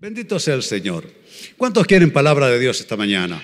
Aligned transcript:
Bendito 0.00 0.38
sea 0.38 0.54
el 0.54 0.62
Señor. 0.62 1.10
¿Cuántos 1.56 1.84
quieren 1.84 2.12
palabra 2.12 2.48
de 2.48 2.60
Dios 2.60 2.78
esta 2.78 2.96
mañana? 2.96 3.42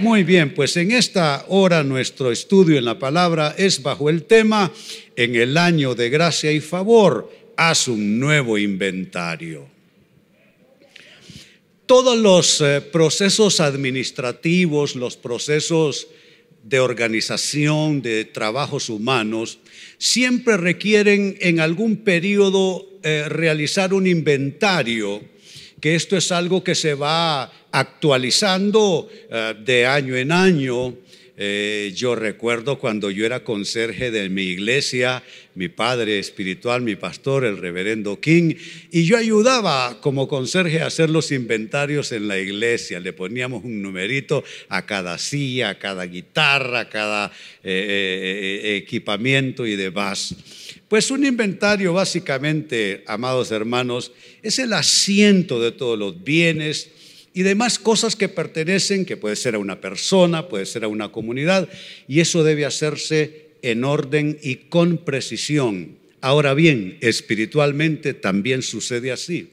Muy 0.00 0.22
bien, 0.22 0.52
pues 0.52 0.76
en 0.76 0.92
esta 0.92 1.46
hora 1.48 1.82
nuestro 1.82 2.30
estudio 2.30 2.76
en 2.76 2.84
la 2.84 2.98
palabra 2.98 3.54
es 3.56 3.82
bajo 3.82 4.10
el 4.10 4.24
tema, 4.24 4.70
en 5.16 5.34
el 5.34 5.56
año 5.56 5.94
de 5.94 6.10
gracia 6.10 6.52
y 6.52 6.60
favor, 6.60 7.32
haz 7.56 7.88
un 7.88 8.20
nuevo 8.20 8.58
inventario. 8.58 9.66
Todos 11.86 12.18
los 12.18 12.60
eh, 12.60 12.82
procesos 12.82 13.58
administrativos, 13.58 14.94
los 14.94 15.16
procesos 15.16 16.08
de 16.64 16.80
organización, 16.80 18.02
de 18.02 18.26
trabajos 18.26 18.90
humanos, 18.90 19.58
siempre 19.96 20.58
requieren 20.58 21.38
en 21.40 21.60
algún 21.60 21.96
periodo 21.96 22.86
eh, 23.02 23.24
realizar 23.30 23.94
un 23.94 24.06
inventario 24.06 25.37
que 25.80 25.94
esto 25.94 26.16
es 26.16 26.32
algo 26.32 26.64
que 26.64 26.74
se 26.74 26.94
va 26.94 27.52
actualizando 27.70 29.08
eh, 29.30 29.54
de 29.64 29.86
año 29.86 30.16
en 30.16 30.32
año. 30.32 30.94
Eh, 31.40 31.92
yo 31.94 32.16
recuerdo 32.16 32.80
cuando 32.80 33.12
yo 33.12 33.24
era 33.24 33.44
conserje 33.44 34.10
de 34.10 34.28
mi 34.28 34.42
iglesia, 34.42 35.22
mi 35.54 35.68
padre 35.68 36.18
espiritual, 36.18 36.82
mi 36.82 36.96
pastor, 36.96 37.44
el 37.44 37.58
reverendo 37.58 38.20
King, 38.20 38.56
y 38.90 39.04
yo 39.04 39.16
ayudaba 39.16 40.00
como 40.00 40.26
conserje 40.26 40.80
a 40.80 40.86
hacer 40.86 41.10
los 41.10 41.30
inventarios 41.30 42.10
en 42.10 42.26
la 42.26 42.38
iglesia. 42.38 42.98
Le 42.98 43.12
poníamos 43.12 43.62
un 43.62 43.80
numerito 43.80 44.42
a 44.68 44.84
cada 44.84 45.16
silla, 45.16 45.68
a 45.68 45.78
cada 45.78 46.06
guitarra, 46.06 46.80
a 46.80 46.88
cada 46.88 47.30
eh, 47.62 48.82
equipamiento 48.82 49.64
y 49.64 49.76
demás. 49.76 50.34
Pues 50.88 51.10
un 51.10 51.26
inventario 51.26 51.92
básicamente, 51.92 53.04
amados 53.06 53.50
hermanos, 53.50 54.10
es 54.42 54.58
el 54.58 54.72
asiento 54.72 55.60
de 55.60 55.70
todos 55.70 55.98
los 55.98 56.24
bienes 56.24 56.88
y 57.34 57.42
demás 57.42 57.78
cosas 57.78 58.16
que 58.16 58.30
pertenecen, 58.30 59.04
que 59.04 59.18
puede 59.18 59.36
ser 59.36 59.54
a 59.54 59.58
una 59.58 59.82
persona, 59.82 60.48
puede 60.48 60.64
ser 60.64 60.84
a 60.84 60.88
una 60.88 61.12
comunidad, 61.12 61.68
y 62.08 62.20
eso 62.20 62.42
debe 62.42 62.64
hacerse 62.64 63.48
en 63.60 63.84
orden 63.84 64.38
y 64.42 64.56
con 64.56 64.96
precisión. 65.04 65.98
Ahora 66.22 66.54
bien, 66.54 66.96
espiritualmente 67.02 68.14
también 68.14 68.62
sucede 68.62 69.12
así, 69.12 69.50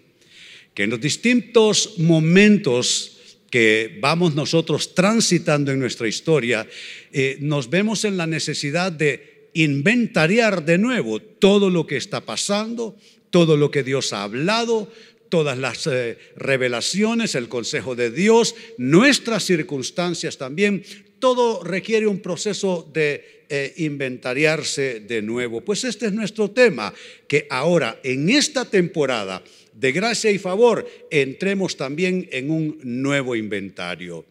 que 0.73 0.83
en 0.83 0.89
los 0.89 1.02
distintos 1.02 1.99
momentos 1.99 3.11
que 3.52 3.97
vamos 3.99 4.36
nosotros 4.36 4.95
transitando 4.95 5.72
en 5.72 5.80
nuestra 5.80 6.08
historia, 6.08 6.66
eh, 7.11 7.38
nos 7.42 7.70
vemos 7.70 8.05
en 8.05 8.16
la 8.16 8.25
necesidad 8.25 8.92
de 8.92 9.34
inventariar 9.56 10.66
de 10.66 10.78
nuevo 10.78 11.20
todo 11.20 11.70
lo 11.70 11.88
que 11.88 11.98
está 11.98 12.22
pasando, 12.22 12.95
todo 13.31 13.58
lo 13.58 13.72
que 13.72 13.84
Dios 13.84 14.14
ha 14.14 14.23
hablado, 14.23 14.92
todas 15.30 15.58
las 15.58 15.88
eh, 15.88 16.17
revelaciones, 16.36 17.36
el 17.36 17.48
consejo 17.50 17.95
de 17.95 18.11
Dios, 18.11 18.53
nuestras 18.78 19.44
circunstancias 19.44 20.38
también. 20.38 20.83
Todo 21.20 21.64
requiere 21.64 22.06
un 22.06 22.20
proceso 22.20 22.88
de 22.94 23.45
eh, 23.50 23.73
inventariarse 23.78 25.00
de 25.00 25.22
nuevo. 25.22 25.61
Pues 25.61 25.86
este 25.86 26.08
es 26.08 26.14
nuestro 26.14 26.52
tema, 26.52 26.94
que 27.28 27.48
ahora 27.50 28.00
en 28.03 28.30
esta 28.30 28.66
temporada 28.66 29.42
de 29.73 29.92
gracia 29.92 30.31
y 30.31 30.38
favor 30.38 30.86
entremos 31.09 31.78
también 31.78 32.28
en 32.31 32.52
un 32.52 32.80
nuevo 32.83 33.36
inventario. 33.36 34.26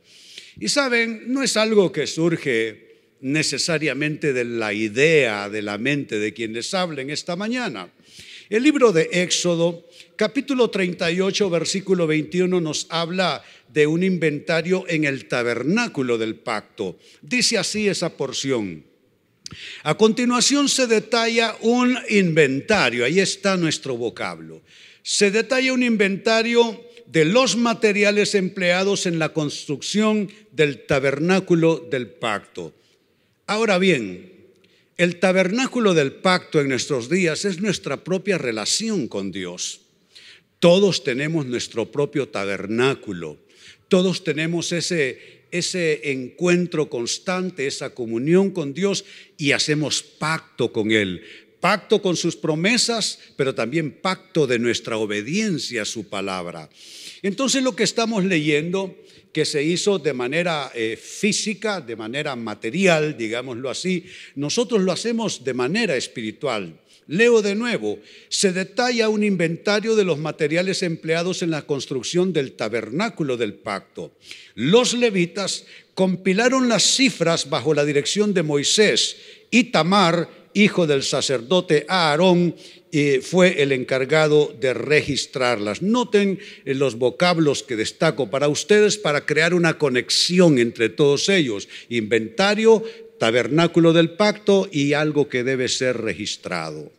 Y 0.61 0.69
saben, 0.69 1.25
no 1.33 1.43
es 1.43 1.57
algo 1.57 1.91
que 1.91 2.07
surge 2.07 2.84
necesariamente 3.25 4.35
de 4.35 4.45
la 4.45 4.75
idea 4.75 5.49
de 5.49 5.63
la 5.63 5.79
mente 5.79 6.19
de 6.19 6.35
quien 6.35 6.53
les 6.53 6.75
hablen 6.75 7.09
esta 7.09 7.37
mañana. 7.37 7.89
El 8.51 8.63
libro 8.63 8.93
de 8.93 9.09
Éxodo, 9.13 9.89
capítulo 10.15 10.69
38, 10.69 11.49
versículo 11.49 12.07
21, 12.07 12.61
nos 12.61 12.87
habla 12.91 13.43
de 13.73 13.87
un 13.87 14.03
inventario 14.03 14.85
en 14.89 15.05
el 15.05 15.25
tabernáculo 15.25 16.19
del 16.19 16.35
pacto. 16.35 16.99
Dice 17.23 17.57
así 17.57 17.89
esa 17.89 18.15
porción. 18.15 18.85
A 19.85 19.95
continuación 19.95 20.69
se 20.69 20.87
detalla 20.87 21.57
un 21.63 21.97
inventario, 22.11 23.07
ahí 23.07 23.21
está 23.21 23.57
nuestro 23.57 23.97
vocablo. 23.97 24.61
Se 25.03 25.31
detalla 25.31 25.73
un 25.73 25.83
inventario 25.83 26.79
de 27.07 27.25
los 27.25 27.57
materiales 27.57 28.35
empleados 28.35 29.07
en 29.07 29.19
la 29.19 29.31
construcción 29.31 30.29
del 30.53 30.85
tabernáculo 30.85 31.79
del 31.91 32.09
pacto. 32.09 32.75
Ahora 33.47 33.79
bien, 33.79 34.33
el 34.97 35.21
tabernáculo 35.21 35.93
del 35.93 36.13
pacto 36.13 36.61
en 36.61 36.69
nuestros 36.69 37.11
días 37.11 37.45
es 37.45 37.61
nuestra 37.61 38.03
propia 38.03 38.39
relación 38.39 39.07
con 39.07 39.33
Dios. 39.33 39.83
Todos 40.61 41.05
tenemos 41.05 41.45
nuestro 41.45 41.93
propio 41.93 42.29
tabernáculo. 42.29 43.39
Todos 43.89 44.25
tenemos 44.25 44.73
ese, 44.73 45.45
ese 45.51 46.11
encuentro 46.11 46.89
constante, 46.89 47.67
esa 47.67 47.91
comunión 47.91 48.51
con 48.51 48.73
Dios 48.73 49.05
y 49.37 49.53
hacemos 49.53 50.03
pacto 50.03 50.73
con 50.73 50.91
Él. 50.91 51.23
Pacto 51.61 52.01
con 52.01 52.17
sus 52.17 52.37
promesas, 52.37 53.19
pero 53.37 53.55
también 53.55 53.91
pacto 53.91 54.47
de 54.47 54.59
nuestra 54.59 54.97
obediencia 54.97 55.83
a 55.83 55.87
su 55.87 56.09
palabra. 56.09 56.71
Entonces 57.21 57.63
lo 57.63 57.77
que 57.77 57.85
estamos 57.85 58.25
leyendo 58.25 58.97
que 59.35 59.45
se 59.45 59.65
hizo 59.65 59.99
de 59.99 60.13
manera 60.13 60.71
eh, 60.75 60.97
física, 60.97 61.81
de 61.81 61.97
manera 61.97 62.37
material, 62.37 63.17
digámoslo 63.19 63.69
así, 63.69 64.07
nosotros 64.37 64.81
lo 64.81 64.93
hacemos 64.93 65.43
de 65.43 65.53
manera 65.53 65.97
espiritual. 65.97 66.79
Leo 67.09 67.43
de 67.43 67.57
nuevo, 67.57 67.99
se 68.29 68.53
detalla 68.53 69.09
un 69.09 69.25
inventario 69.25 69.97
de 69.97 70.05
los 70.05 70.19
materiales 70.19 70.85
empleados 70.85 71.43
en 71.43 71.51
la 71.51 71.63
construcción 71.63 72.33
del 72.33 72.53
tabernáculo 72.53 73.37
del 73.37 73.55
pacto. 73.55 74.17
Los 74.55 74.95
levitas 74.95 75.67
compilaron 75.95 76.69
las 76.69 76.85
cifras 76.85 77.51
bajo 77.51 77.75
la 77.75 77.85
dirección 77.85 78.35
de 78.35 78.45
Moisés 78.45 79.17
y 79.51 79.65
Tamar, 79.65 80.31
hijo 80.55 80.87
del 80.87 81.03
sacerdote 81.03 81.85
Aarón, 81.89 82.55
fue 83.23 83.63
el 83.63 83.73
encargado 83.73 84.55
de 84.61 84.73
registrarlas. 84.73 85.83
Noten 85.83 86.39
eh, 86.65 86.75
los 86.75 86.97
vocablos 86.97 87.63
que 87.63 87.77
destaco 87.77 88.31
para 88.31 88.49
ustedes 88.49 88.99
para 88.99 89.27
crear 89.27 89.55
una 89.55 89.79
conexión 89.79 90.59
entre 90.59 90.89
todos 90.91 91.29
ellos. 91.29 91.69
Inventario, 91.89 92.85
tabernáculo 93.19 93.93
del 93.93 94.11
pacto 94.11 94.69
y 94.71 94.93
algo 94.93 95.29
que 95.29 95.43
debe 95.43 95.69
ser 95.69 96.03
registrado. 96.03 96.93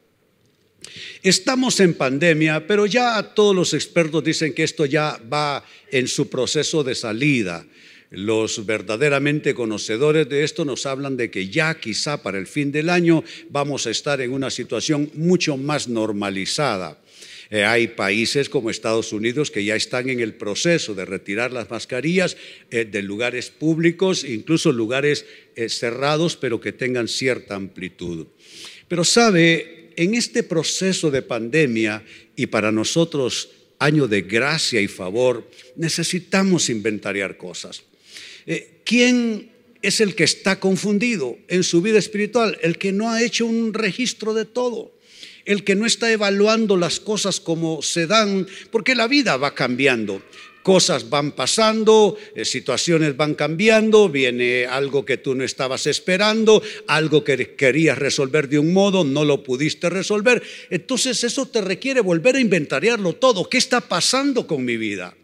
Estamos 1.23 1.79
en 1.79 1.93
pandemia, 1.93 2.67
pero 2.67 2.85
ya 2.85 3.33
todos 3.33 3.55
los 3.55 3.73
expertos 3.73 4.23
dicen 4.23 4.53
que 4.53 4.63
esto 4.63 4.85
ya 4.85 5.19
va 5.31 5.63
en 5.91 6.07
su 6.07 6.29
proceso 6.29 6.83
de 6.83 6.93
salida. 6.95 7.65
Los 8.11 8.65
verdaderamente 8.65 9.53
conocedores 9.53 10.29
de 10.29 10.43
esto 10.43 10.65
nos 10.65 10.85
hablan 10.85 11.17
de 11.17 11.31
que 11.31 11.49
ya 11.49 11.79
quizá 11.79 12.21
para 12.21 12.37
el 12.37 12.47
fin 12.47 12.71
del 12.71 12.89
año 12.89 13.23
vamos 13.49 13.87
a 13.87 13.91
estar 13.91 14.21
en 14.21 14.31
una 14.31 14.49
situación 14.49 15.09
mucho 15.13 15.57
más 15.57 15.87
normalizada. 15.87 17.01
Eh, 17.49 17.63
hay 17.63 17.89
países 17.89 18.49
como 18.49 18.69
Estados 18.69 19.13
Unidos 19.13 19.51
que 19.51 19.63
ya 19.63 19.75
están 19.75 20.09
en 20.09 20.19
el 20.19 20.33
proceso 20.33 20.95
de 20.95 21.05
retirar 21.05 21.51
las 21.51 21.69
mascarillas 21.69 22.37
eh, 22.71 22.85
de 22.85 23.01
lugares 23.03 23.51
públicos, 23.51 24.23
incluso 24.23 24.71
lugares 24.71 25.25
eh, 25.55 25.69
cerrados, 25.69 26.35
pero 26.35 26.59
que 26.59 26.73
tengan 26.73 27.07
cierta 27.07 27.55
amplitud. 27.55 28.27
Pero 28.87 29.03
sabe, 29.03 29.91
en 29.95 30.15
este 30.15 30.43
proceso 30.43 31.11
de 31.11 31.21
pandemia 31.21 32.03
y 32.35 32.47
para 32.47 32.71
nosotros 32.71 33.49
año 33.79 34.07
de 34.07 34.21
gracia 34.21 34.81
y 34.81 34.87
favor, 34.87 35.49
necesitamos 35.75 36.69
inventariar 36.69 37.37
cosas. 37.37 37.83
Eh, 38.45 38.81
¿Quién 38.83 39.51
es 39.81 40.01
el 40.01 40.15
que 40.15 40.23
está 40.23 40.59
confundido 40.59 41.37
en 41.47 41.63
su 41.63 41.81
vida 41.81 41.99
espiritual? 41.99 42.57
El 42.61 42.77
que 42.77 42.91
no 42.91 43.11
ha 43.11 43.23
hecho 43.23 43.45
un 43.45 43.73
registro 43.73 44.33
de 44.33 44.45
todo. 44.45 44.93
El 45.45 45.63
que 45.63 45.75
no 45.75 45.85
está 45.85 46.11
evaluando 46.11 46.75
las 46.75 46.99
cosas 46.99 47.39
como 47.39 47.81
se 47.81 48.07
dan, 48.07 48.47
porque 48.71 48.95
la 48.95 49.07
vida 49.07 49.37
va 49.37 49.53
cambiando 49.53 50.21
cosas 50.65 51.11
van 51.11 51.33
pasando, 51.33 52.17
eh, 52.33 52.43
situaciones 52.43 53.15
van 53.15 53.35
cambiando, 53.35 54.09
viene 54.09 54.65
algo 54.65 55.05
que 55.05 55.17
tú 55.17 55.35
no 55.35 55.43
estabas 55.43 55.85
esperando, 55.85 56.63
algo 56.87 57.23
que 57.23 57.53
querías 57.53 57.99
resolver 57.99 58.49
de 58.49 58.57
un 58.57 58.73
modo, 58.73 59.03
no 59.03 59.25
lo 59.25 59.43
pudiste 59.43 59.91
resolver. 59.91 60.41
Entonces 60.71 61.23
eso 61.23 61.45
te 61.45 61.61
requiere 61.61 62.01
volver 62.01 62.37
a 62.37 62.39
inventariarlo 62.39 63.13
todo. 63.13 63.47
¿Qué 63.47 63.59
está 63.59 63.79
pasando 63.79 64.47
con 64.47 64.65
mi 64.65 64.75
vida? 64.75 65.15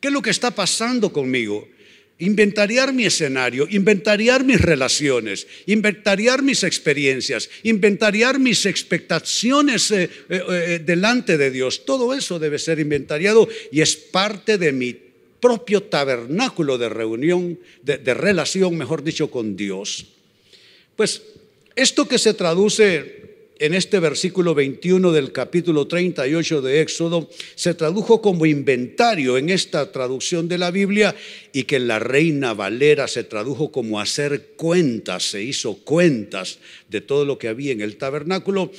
¿Qué 0.00 0.08
es 0.08 0.14
lo 0.14 0.22
que 0.22 0.30
está 0.30 0.52
pasando 0.52 1.12
conmigo? 1.12 1.66
Inventariar 2.18 2.92
mi 2.92 3.04
escenario, 3.04 3.66
inventariar 3.70 4.44
mis 4.44 4.60
relaciones, 4.60 5.46
inventariar 5.66 6.42
mis 6.42 6.64
experiencias, 6.64 7.48
inventariar 7.62 8.38
mis 8.38 8.66
expectaciones 8.66 9.90
eh, 9.90 10.10
eh, 10.28 10.42
eh, 10.48 10.82
delante 10.84 11.38
de 11.38 11.50
Dios. 11.50 11.84
Todo 11.84 12.14
eso 12.14 12.38
debe 12.38 12.58
ser 12.58 12.80
inventariado 12.80 13.48
y 13.70 13.80
es 13.80 13.96
parte 13.96 14.58
de 14.58 14.72
mi 14.72 14.96
propio 15.40 15.84
tabernáculo 15.84 16.76
de 16.78 16.88
reunión, 16.88 17.58
de, 17.82 17.98
de 17.98 18.14
relación, 18.14 18.76
mejor 18.76 19.04
dicho, 19.04 19.30
con 19.30 19.56
Dios. 19.56 20.06
Pues 20.96 21.22
esto 21.76 22.08
que 22.08 22.18
se 22.18 22.34
traduce 22.34 23.27
en 23.58 23.74
este 23.74 23.98
versículo 23.98 24.54
21 24.54 25.12
del 25.12 25.32
capítulo 25.32 25.86
38 25.86 26.62
de 26.62 26.80
Éxodo 26.80 27.28
se 27.54 27.74
tradujo 27.74 28.22
como 28.22 28.46
inventario 28.46 29.36
en 29.36 29.50
esta 29.50 29.90
traducción 29.90 30.48
de 30.48 30.58
la 30.58 30.70
Biblia 30.70 31.14
y 31.52 31.64
que 31.64 31.76
en 31.76 31.88
la 31.88 31.98
Reina 31.98 32.54
Valera 32.54 33.08
se 33.08 33.24
tradujo 33.24 33.72
como 33.72 34.00
hacer 34.00 34.52
cuentas, 34.56 35.30
se 35.30 35.42
hizo 35.42 35.74
cuentas 35.78 36.58
de 36.88 37.00
todo 37.00 37.24
lo 37.24 37.38
que 37.38 37.48
había 37.48 37.72
en 37.72 37.80
el 37.80 37.96
tabernáculo, 37.96 38.70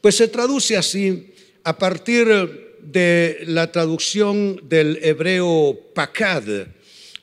pues 0.00 0.16
se 0.16 0.28
traduce 0.28 0.76
así 0.76 1.32
a 1.62 1.78
partir 1.78 2.26
de 2.82 3.38
la 3.46 3.70
traducción 3.70 4.60
del 4.68 4.98
hebreo 5.02 5.78
pakad, 5.94 6.44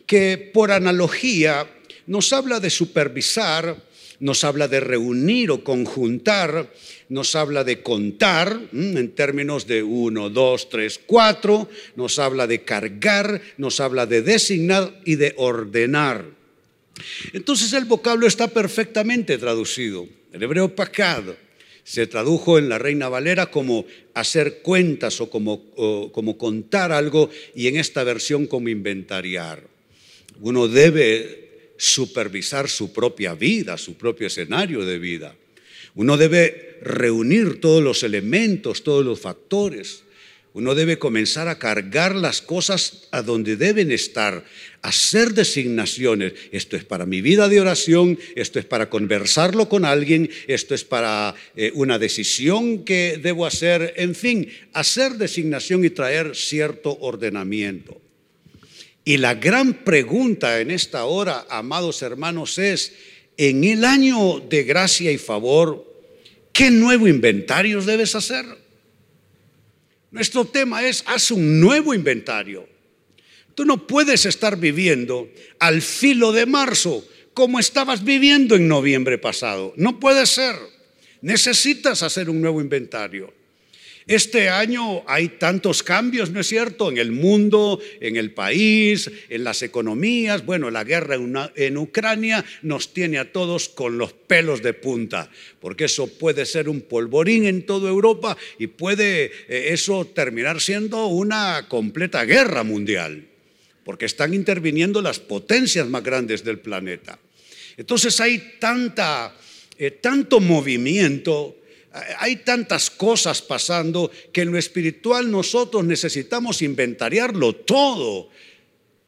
que 0.05 0.51
por 0.53 0.71
analogía 0.71 1.67
nos 2.07 2.33
habla 2.33 2.59
de 2.59 2.69
supervisar, 2.69 3.90
nos 4.21 4.43
habla 4.45 4.69
de 4.69 4.79
reunir 4.79 5.51
o 5.51 5.65
conjuntar, 5.65 6.71
nos 7.09 7.35
habla 7.35 7.65
de 7.65 7.81
contar 7.81 8.69
en 8.71 9.11
términos 9.11 9.67
de 9.67 9.83
uno, 9.83 10.29
dos, 10.29 10.69
tres, 10.69 11.01
cuatro, 11.05 11.67
nos 11.95 12.19
habla 12.19 12.45
de 12.47 12.61
cargar, 12.61 13.41
nos 13.57 13.79
habla 13.81 14.05
de 14.05 14.21
designar 14.21 15.01
y 15.05 15.15
de 15.15 15.33
ordenar. 15.37 16.23
Entonces 17.33 17.73
el 17.73 17.85
vocablo 17.85 18.27
está 18.27 18.47
perfectamente 18.47 19.37
traducido. 19.39 20.07
El 20.31 20.43
hebreo 20.43 20.75
pakad 20.75 21.23
se 21.83 22.05
tradujo 22.05 22.59
en 22.59 22.69
la 22.69 22.77
Reina 22.77 23.09
Valera 23.09 23.49
como 23.49 23.85
hacer 24.13 24.61
cuentas 24.61 25.19
o 25.19 25.31
como, 25.31 25.65
o 25.75 26.11
como 26.11 26.37
contar 26.37 26.91
algo 26.91 27.31
y 27.55 27.67
en 27.67 27.77
esta 27.77 28.03
versión 28.03 28.45
como 28.45 28.69
inventariar. 28.69 29.63
Uno 30.41 30.67
debe 30.67 31.50
supervisar 31.81 32.69
su 32.69 32.93
propia 32.93 33.33
vida, 33.33 33.75
su 33.75 33.95
propio 33.95 34.27
escenario 34.27 34.85
de 34.85 34.99
vida. 34.99 35.35
Uno 35.95 36.15
debe 36.15 36.77
reunir 36.83 37.59
todos 37.59 37.83
los 37.83 38.03
elementos, 38.03 38.83
todos 38.83 39.03
los 39.03 39.19
factores. 39.19 40.03
Uno 40.53 40.75
debe 40.75 40.99
comenzar 40.99 41.47
a 41.47 41.57
cargar 41.57 42.13
las 42.13 42.43
cosas 42.43 43.07
a 43.09 43.23
donde 43.23 43.55
deben 43.55 43.91
estar, 43.91 44.45
hacer 44.83 45.33
designaciones. 45.33 46.33
Esto 46.51 46.77
es 46.77 46.83
para 46.83 47.07
mi 47.07 47.19
vida 47.19 47.49
de 47.49 47.59
oración, 47.59 48.19
esto 48.35 48.59
es 48.59 48.65
para 48.65 48.91
conversarlo 48.91 49.67
con 49.67 49.83
alguien, 49.83 50.29
esto 50.45 50.75
es 50.75 50.83
para 50.83 51.33
eh, 51.55 51.71
una 51.73 51.97
decisión 51.97 52.85
que 52.85 53.19
debo 53.19 53.47
hacer, 53.47 53.95
en 53.97 54.13
fin, 54.13 54.49
hacer 54.73 55.13
designación 55.13 55.83
y 55.83 55.89
traer 55.89 56.35
cierto 56.35 56.95
ordenamiento. 56.99 57.99
Y 59.03 59.17
la 59.17 59.35
gran 59.35 59.83
pregunta 59.83 60.59
en 60.59 60.71
esta 60.71 61.05
hora, 61.05 61.45
amados 61.49 62.01
hermanos, 62.01 62.57
es, 62.57 62.93
en 63.37 63.63
el 63.63 63.83
año 63.83 64.39
de 64.39 64.63
gracia 64.63 65.11
y 65.11 65.17
favor, 65.17 65.85
¿qué 66.53 66.69
nuevo 66.69 67.07
inventario 67.07 67.81
debes 67.81 68.13
hacer? 68.13 68.45
Nuestro 70.11 70.45
tema 70.45 70.85
es, 70.87 71.03
haz 71.07 71.31
un 71.31 71.59
nuevo 71.59 71.93
inventario. 71.93 72.67
Tú 73.55 73.65
no 73.65 73.87
puedes 73.87 74.25
estar 74.25 74.57
viviendo 74.57 75.29
al 75.59 75.81
filo 75.81 76.31
de 76.31 76.45
marzo 76.45 77.05
como 77.33 77.59
estabas 77.59 78.03
viviendo 78.03 78.55
en 78.55 78.67
noviembre 78.67 79.17
pasado. 79.17 79.73
No 79.77 79.99
puede 79.99 80.25
ser. 80.25 80.55
Necesitas 81.21 82.03
hacer 82.03 82.29
un 82.29 82.41
nuevo 82.41 82.61
inventario. 82.61 83.33
Este 84.07 84.49
año 84.49 85.03
hay 85.07 85.29
tantos 85.29 85.83
cambios, 85.83 86.31
¿no 86.31 86.39
es 86.39 86.47
cierto? 86.47 86.89
En 86.89 86.97
el 86.97 87.11
mundo, 87.11 87.79
en 87.99 88.15
el 88.15 88.31
país, 88.31 89.11
en 89.29 89.43
las 89.43 89.61
economías. 89.61 90.43
Bueno, 90.45 90.71
la 90.71 90.83
guerra 90.83 91.17
en 91.55 91.77
Ucrania 91.77 92.43
nos 92.63 92.93
tiene 92.93 93.19
a 93.19 93.31
todos 93.31 93.69
con 93.69 93.99
los 93.99 94.13
pelos 94.13 94.63
de 94.63 94.73
punta, 94.73 95.29
porque 95.59 95.85
eso 95.85 96.07
puede 96.07 96.45
ser 96.45 96.67
un 96.67 96.81
polvorín 96.81 97.45
en 97.45 97.65
toda 97.65 97.89
Europa 97.89 98.35
y 98.57 98.67
puede 98.67 99.25
eh, 99.25 99.67
eso 99.69 100.05
terminar 100.05 100.61
siendo 100.61 101.05
una 101.05 101.67
completa 101.67 102.25
guerra 102.25 102.63
mundial, 102.63 103.27
porque 103.83 104.05
están 104.05 104.33
interviniendo 104.33 105.01
las 105.01 105.19
potencias 105.19 105.87
más 105.87 106.03
grandes 106.03 106.43
del 106.43 106.59
planeta. 106.59 107.19
Entonces 107.77 108.19
hay 108.19 108.55
tanta, 108.59 109.35
eh, 109.77 109.91
tanto 109.91 110.39
movimiento 110.39 111.60
hay 112.19 112.37
tantas 112.37 112.89
cosas 112.89 113.41
pasando 113.41 114.11
que 114.31 114.41
en 114.41 114.51
lo 114.51 114.57
espiritual 114.57 115.29
nosotros 115.29 115.83
necesitamos 115.83 116.61
inventariarlo 116.61 117.53
todo. 117.53 118.29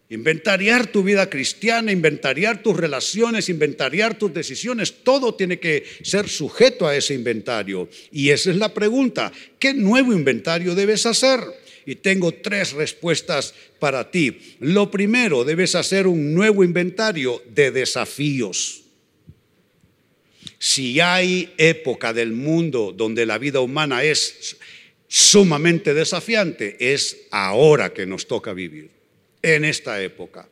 Inventariar 0.10 0.88
tu 0.88 1.02
vida 1.02 1.30
cristiana, 1.30 1.92
inventariar 1.92 2.62
tus 2.62 2.76
relaciones, 2.76 3.50
inventariar 3.50 4.18
tus 4.18 4.34
decisiones, 4.34 5.04
todo 5.04 5.34
tiene 5.34 5.60
que 5.60 5.86
ser 6.04 6.28
sujeto 6.30 6.86
a 6.86 6.96
ese 6.96 7.14
inventario. 7.14 7.90
Y 8.12 8.30
esa 8.30 8.52
es 8.52 8.58
la 8.58 8.74
pregunta, 8.74 9.32
¿qué 9.58 9.74
nuevo 9.74 10.14
inventario 10.14 10.76
debes 10.76 11.06
hacer? 11.06 11.40
Y 11.86 11.96
tengo 11.96 12.32
tres 12.32 12.74
respuestas 12.74 13.56
para 13.80 14.12
ti. 14.12 14.38
Lo 14.60 14.92
primero, 14.92 15.44
debes 15.44 15.74
hacer 15.74 16.06
un 16.06 16.34
nuevo 16.34 16.64
inventario 16.64 17.42
de 17.50 17.72
desafíos. 17.72 18.83
Si 20.64 21.02
hay 21.02 21.54
época 21.58 22.14
del 22.14 22.32
mundo 22.32 22.94
donde 22.96 23.26
la 23.26 23.38
vida 23.38 23.60
humana 23.60 24.02
es 24.02 24.56
sumamente 25.10 25.94
desafiante, 25.94 26.78
es 26.80 27.28
ahora 27.32 27.92
que 27.92 28.06
nos 28.06 28.28
toca 28.28 28.54
vivir, 28.54 28.90
en 29.42 29.66
esta 29.66 30.02
época. 30.02 30.48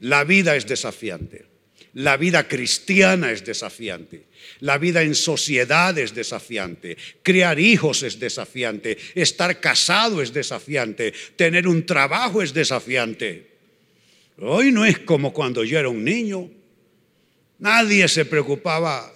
La 0.00 0.24
vida 0.24 0.56
es 0.56 0.66
desafiante, 0.66 1.46
la 1.94 2.18
vida 2.18 2.46
cristiana 2.46 3.32
es 3.32 3.42
desafiante, 3.42 4.24
la 4.58 4.76
vida 4.76 5.00
en 5.00 5.14
sociedad 5.14 5.96
es 5.96 6.14
desafiante, 6.14 6.98
criar 7.22 7.58
hijos 7.58 8.02
es 8.02 8.20
desafiante, 8.20 8.98
estar 9.14 9.58
casado 9.58 10.20
es 10.20 10.34
desafiante, 10.34 11.14
tener 11.36 11.66
un 11.66 11.86
trabajo 11.86 12.42
es 12.42 12.52
desafiante. 12.52 13.46
Hoy 14.36 14.70
no 14.70 14.84
es 14.84 14.98
como 14.98 15.32
cuando 15.32 15.64
yo 15.64 15.78
era 15.78 15.88
un 15.88 16.04
niño. 16.04 16.50
Nadie 17.58 18.06
se 18.06 18.26
preocupaba 18.26 19.14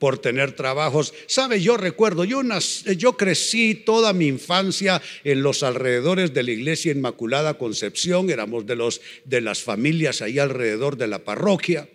por 0.00 0.18
tener 0.18 0.52
trabajos. 0.52 1.14
Sabe, 1.28 1.60
yo 1.60 1.76
recuerdo, 1.76 2.24
yo, 2.24 3.16
crecí 3.16 3.74
toda 3.74 4.12
mi 4.12 4.26
infancia 4.26 5.00
en 5.22 5.42
los 5.42 5.62
alrededores 5.62 6.34
de 6.34 6.42
la 6.42 6.50
iglesia 6.50 6.90
Inmaculada 6.90 7.54
Concepción, 7.54 8.30
éramos 8.30 8.66
de, 8.66 8.74
los, 8.74 9.00
de 9.26 9.42
las 9.42 9.62
familias 9.62 10.22
ahí 10.22 10.40
alrededor 10.40 10.96
de 10.96 11.06
la 11.06 11.20
parroquia. 11.20 11.88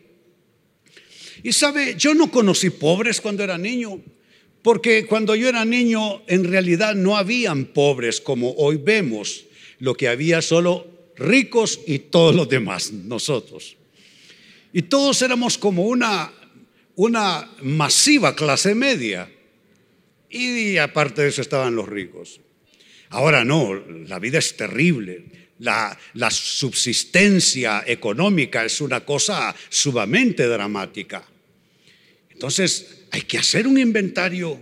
Y 1.44 1.52
sabe, 1.52 1.96
yo 1.98 2.13
no 2.13 2.31
conocí 2.31 2.69
pobres 2.69 3.19
cuando 3.19 3.44
era 3.44 3.57
niño, 3.57 4.02
porque 4.62 5.06
cuando 5.06 5.36
yo 5.36 5.50
era 5.50 5.66
niño 5.66 6.22
en 6.28 6.46
realidad 6.46 6.96
no 6.96 7.18
habían 7.18 7.66
pobres 7.66 8.22
como 8.22 8.52
hoy 8.54 8.78
vemos, 8.78 9.46
lo 9.80 9.96
que 9.96 10.07
había 10.07 10.42
solo 10.42 10.88
ricos 11.18 11.81
y 11.88 12.00
todos 12.00 12.36
los 12.36 12.48
demás, 12.48 12.92
nosotros. 12.92 13.76
Y 14.71 14.83
todos 14.83 15.21
éramos 15.21 15.57
como 15.57 15.85
una 15.85 16.31
una 16.95 17.49
masiva 17.61 18.35
clase 18.35 18.75
media. 18.75 19.31
Y 20.30 20.78
aparte 20.78 21.21
de 21.21 21.30
eso 21.30 21.42
estaban 21.42 21.75
los 21.75 21.87
ricos. 21.87 22.42
Ahora 23.09 23.45
no, 23.45 23.73
la 23.73 24.19
vida 24.19 24.40
es 24.40 24.57
terrible. 24.57 25.25
La, 25.59 25.97
la, 26.16 26.30
subsistencia 26.31 27.83
económica 27.87 28.66
es 28.66 28.81
una 28.81 29.06
cosa 29.06 29.56
sumamente 29.69 30.47
dramática. 30.47 31.25
Entonces 32.30 33.06
hay 33.11 33.21
que 33.21 33.37
hacer 33.37 33.66
un 33.66 33.78
inventario, 33.78 34.61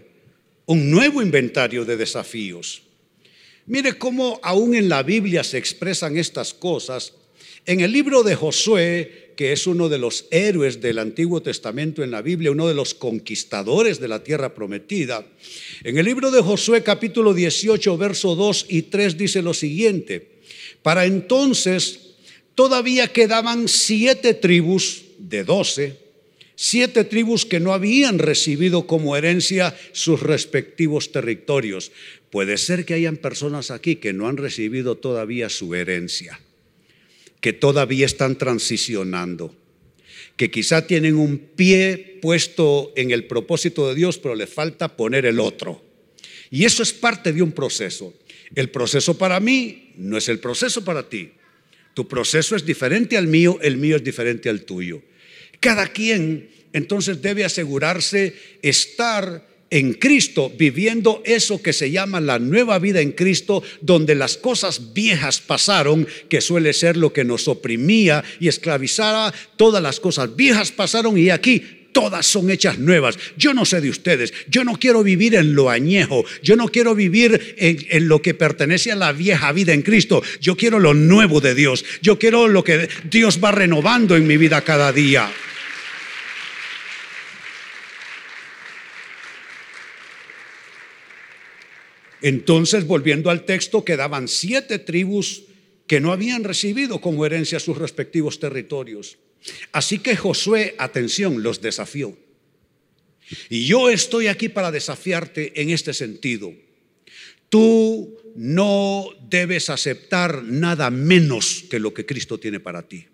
un 0.67 0.91
nuevo 0.91 1.21
inventario 1.21 1.85
de 1.85 1.97
desafíos. 1.97 2.83
Mire 3.65 3.97
cómo 3.97 4.39
aún 4.43 4.75
en 4.75 4.89
la 4.89 5.01
Biblia 5.01 5.43
se 5.43 5.57
expresan 5.57 6.17
estas 6.17 6.53
cosas. 6.53 7.13
En 7.65 7.79
el 7.79 7.91
libro 7.91 8.23
de 8.23 8.35
Josué 8.35 9.23
que 9.35 9.51
es 9.51 9.67
uno 9.67 9.89
de 9.89 9.97
los 9.97 10.25
héroes 10.31 10.81
del 10.81 10.99
Antiguo 10.99 11.41
Testamento 11.41 12.03
en 12.03 12.11
la 12.11 12.21
Biblia, 12.21 12.51
uno 12.51 12.67
de 12.67 12.73
los 12.73 12.93
conquistadores 12.93 13.99
de 13.99 14.07
la 14.07 14.23
tierra 14.23 14.53
prometida. 14.53 15.25
En 15.83 15.97
el 15.97 16.05
libro 16.05 16.31
de 16.31 16.41
Josué 16.41 16.83
capítulo 16.83 17.33
18, 17.33 17.97
verso 17.97 18.35
2 18.35 18.67
y 18.69 18.83
3 18.83 19.17
dice 19.17 19.41
lo 19.41 19.53
siguiente, 19.53 20.27
para 20.81 21.05
entonces 21.05 22.15
todavía 22.55 23.07
quedaban 23.07 23.67
siete 23.67 24.33
tribus 24.33 25.03
de 25.17 25.43
doce, 25.43 25.97
siete 26.55 27.03
tribus 27.03 27.45
que 27.45 27.59
no 27.59 27.73
habían 27.73 28.19
recibido 28.19 28.85
como 28.85 29.15
herencia 29.15 29.75
sus 29.91 30.21
respectivos 30.21 31.11
territorios. 31.11 31.91
Puede 32.29 32.57
ser 32.57 32.85
que 32.85 32.93
hayan 32.93 33.17
personas 33.17 33.71
aquí 33.71 33.95
que 33.95 34.13
no 34.13 34.27
han 34.27 34.37
recibido 34.37 34.95
todavía 34.95 35.49
su 35.49 35.73
herencia 35.75 36.39
que 37.43 37.51
todavía 37.51 38.05
están 38.05 38.37
transicionando, 38.37 39.53
que 40.37 40.49
quizá 40.49 40.87
tienen 40.87 41.15
un 41.15 41.37
pie 41.37 42.19
puesto 42.21 42.93
en 42.95 43.11
el 43.11 43.25
propósito 43.25 43.89
de 43.89 43.95
Dios, 43.95 44.17
pero 44.17 44.33
le 44.33 44.47
falta 44.47 44.95
poner 44.95 45.25
el 45.25 45.41
otro. 45.41 45.83
Y 46.51 46.63
eso 46.63 46.81
es 46.81 46.93
parte 46.93 47.33
de 47.33 47.41
un 47.41 47.51
proceso. 47.51 48.13
El 48.55 48.69
proceso 48.69 49.17
para 49.17 49.41
mí 49.41 49.91
no 49.97 50.15
es 50.17 50.29
el 50.29 50.39
proceso 50.39 50.85
para 50.85 51.09
ti. 51.09 51.31
Tu 51.93 52.07
proceso 52.07 52.55
es 52.55 52.65
diferente 52.65 53.17
al 53.17 53.27
mío, 53.27 53.59
el 53.61 53.75
mío 53.75 53.97
es 53.97 54.03
diferente 54.05 54.47
al 54.47 54.63
tuyo. 54.63 55.01
Cada 55.59 55.87
quien 55.87 56.49
entonces 56.71 57.21
debe 57.21 57.43
asegurarse 57.43 58.35
estar 58.61 59.45
en 59.73 59.93
Cristo, 59.93 60.51
viviendo 60.55 61.23
eso 61.25 61.59
que 61.59 61.73
se 61.73 61.89
llama 61.89 62.21
la 62.21 62.37
nueva 62.37 62.77
vida 62.77 63.01
en 63.01 63.11
Cristo, 63.11 63.63
donde 63.81 64.13
las 64.13 64.37
cosas 64.37 64.93
viejas 64.93 65.41
pasaron, 65.41 66.07
que 66.29 66.41
suele 66.41 66.73
ser 66.73 66.95
lo 66.95 67.11
que 67.11 67.23
nos 67.23 67.47
oprimía 67.47 68.23
y 68.39 68.49
esclavizaba, 68.49 69.33
todas 69.57 69.81
las 69.81 69.99
cosas 69.99 70.35
viejas 70.35 70.71
pasaron 70.71 71.17
y 71.17 71.31
aquí 71.31 71.63
todas 71.91 72.27
son 72.27 72.51
hechas 72.51 72.77
nuevas. 72.77 73.17
Yo 73.35 73.55
no 73.55 73.65
sé 73.65 73.81
de 73.81 73.89
ustedes, 73.89 74.31
yo 74.47 74.63
no 74.63 74.77
quiero 74.77 75.03
vivir 75.03 75.33
en 75.33 75.55
lo 75.55 75.71
añejo, 75.71 76.23
yo 76.43 76.55
no 76.55 76.67
quiero 76.67 76.93
vivir 76.93 77.55
en, 77.57 78.07
lo 78.07 78.21
que 78.21 78.35
pertenece 78.35 78.91
a 78.91 78.95
la 78.95 79.11
vieja 79.11 79.51
vida 79.53 79.73
en 79.73 79.81
Cristo, 79.81 80.21
yo 80.39 80.55
quiero 80.55 80.77
lo 80.77 80.93
nuevo 80.93 81.41
de 81.41 81.55
Dios, 81.55 81.83
yo 82.03 82.19
quiero 82.19 82.47
lo 82.47 82.63
que 82.63 82.89
Dios 83.09 83.39
va 83.43 83.51
renovando 83.51 84.15
en 84.15 84.27
mi 84.27 84.37
vida 84.37 84.61
cada 84.61 84.93
día. 84.93 85.31
Entonces, 92.23 92.87
volviendo 92.87 93.29
al 93.29 93.43
texto, 93.43 93.83
quedaban 93.83 94.29
siete 94.29 94.79
tribus 94.79 95.43
que 95.87 95.99
no 95.99 96.13
habían 96.13 96.45
recibido 96.45 97.01
como 97.01 97.25
herencia 97.25 97.59
sus 97.59 97.77
respectivos 97.77 98.39
territorios. 98.39 99.17
Así 99.73 99.99
que 99.99 100.15
Josué, 100.15 100.73
atención, 100.77 101.43
los 101.43 101.61
desafió. 101.61 102.17
Y 103.49 103.65
yo 103.65 103.89
estoy 103.89 104.27
aquí 104.27 104.47
para 104.47 104.71
desafiarte 104.71 105.61
en 105.61 105.69
este 105.69 105.93
sentido. 105.93 106.53
Tú 107.49 108.17
no 108.35 109.09
debes 109.29 109.69
aceptar 109.69 110.43
nada 110.43 110.89
menos 110.89 111.65
que 111.69 111.79
lo 111.79 111.93
que 111.93 112.05
Cristo 112.05 112.39
tiene 112.39 112.61
para 112.61 112.87
ti. 112.87 113.05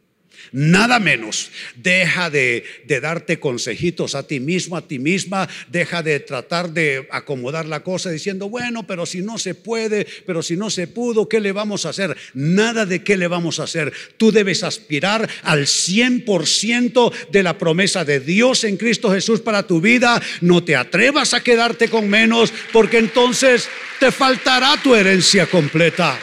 Nada 0.51 0.99
menos. 0.99 1.51
Deja 1.75 2.29
de, 2.29 2.63
darte 3.01 3.39
consejitos 3.39 4.15
a 4.15 4.25
ti 4.25 4.39
mismo, 4.39 4.77
a 4.77 4.87
ti 4.87 4.99
misma. 4.99 5.47
Deja 5.67 6.01
de 6.03 6.19
tratar 6.19 6.71
de 6.71 7.07
acomodar 7.11 7.65
la 7.65 7.81
cosa 7.81 8.09
diciendo, 8.09 8.49
bueno, 8.49 8.85
pero 8.87 9.05
si 9.05 9.21
no 9.21 9.37
se 9.37 9.55
puede, 9.55 10.07
pero 10.25 10.41
si 10.41 10.57
no 10.57 10.69
se 10.69 10.87
pudo, 10.87 11.29
¿qué 11.29 11.39
le 11.39 11.51
vamos 11.51 11.85
a 11.85 11.89
hacer? 11.89 12.15
Nada 12.33 12.85
de 12.85 13.03
qué 13.03 13.17
le 13.17 13.27
vamos 13.27 13.59
a 13.59 13.63
hacer. 13.63 13.93
Tú 14.17 14.31
debes 14.31 14.63
aspirar 14.63 15.29
al 15.43 15.65
100% 15.65 17.11
de 17.31 17.43
la 17.43 17.57
promesa 17.57 18.05
de 18.05 18.19
Dios 18.19 18.63
en 18.63 18.77
Cristo 18.77 19.11
Jesús 19.11 19.41
para 19.41 19.67
tu 19.67 19.81
vida. 19.81 20.21
No 20.41 20.63
te 20.63 20.75
atrevas 20.75 21.33
a 21.33 21.41
quedarte 21.41 21.89
con 21.89 22.09
menos 22.09 22.53
porque 22.71 22.97
entonces 22.97 23.69
te 23.99 24.11
faltará 24.11 24.79
tu 24.81 24.95
herencia 24.95 25.45
completa. 25.45 26.17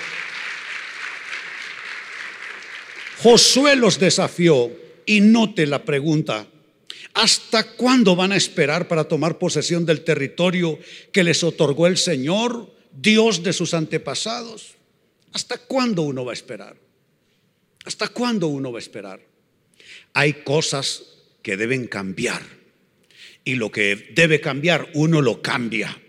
Josué 3.23 3.77
los 3.77 3.99
desafió 3.99 4.71
y 5.07 5.21
note 5.21 5.67
la 5.67 5.85
pregunta, 5.85 6.47
¿hasta 7.15 7.65
cuándo 7.77 8.15
van 8.15 8.33
a 8.33 8.37
esperar 8.37 8.89
para 8.89 9.05
tomar 9.05 9.39
posesión 9.39 9.87
del 9.87 10.05
territorio 10.05 10.79
que 11.13 11.25
les 11.25 11.43
otorgó 11.43 11.87
el 11.87 11.97
Señor, 11.97 12.71
Dios 12.93 13.43
de 13.43 13.53
sus 13.53 13.73
antepasados? 13.73 14.75
¿Hasta 15.33 15.59
cuándo 15.59 16.03
uno 16.03 16.25
va 16.25 16.33
a 16.33 16.35
esperar? 16.35 16.77
¿Hasta 17.85 18.09
cuándo 18.09 18.49
uno 18.49 18.73
va 18.73 18.79
a 18.79 18.83
esperar? 18.83 19.21
Hay 20.13 20.33
cosas 20.45 21.05
que 21.43 21.57
deben 21.57 21.87
cambiar 21.87 22.43
y 23.45 23.55
lo 23.55 23.71
que 23.71 24.13
debe 24.15 24.41
cambiar 24.41 24.91
uno 24.95 25.23
lo 25.23 25.41
cambia. 25.41 26.03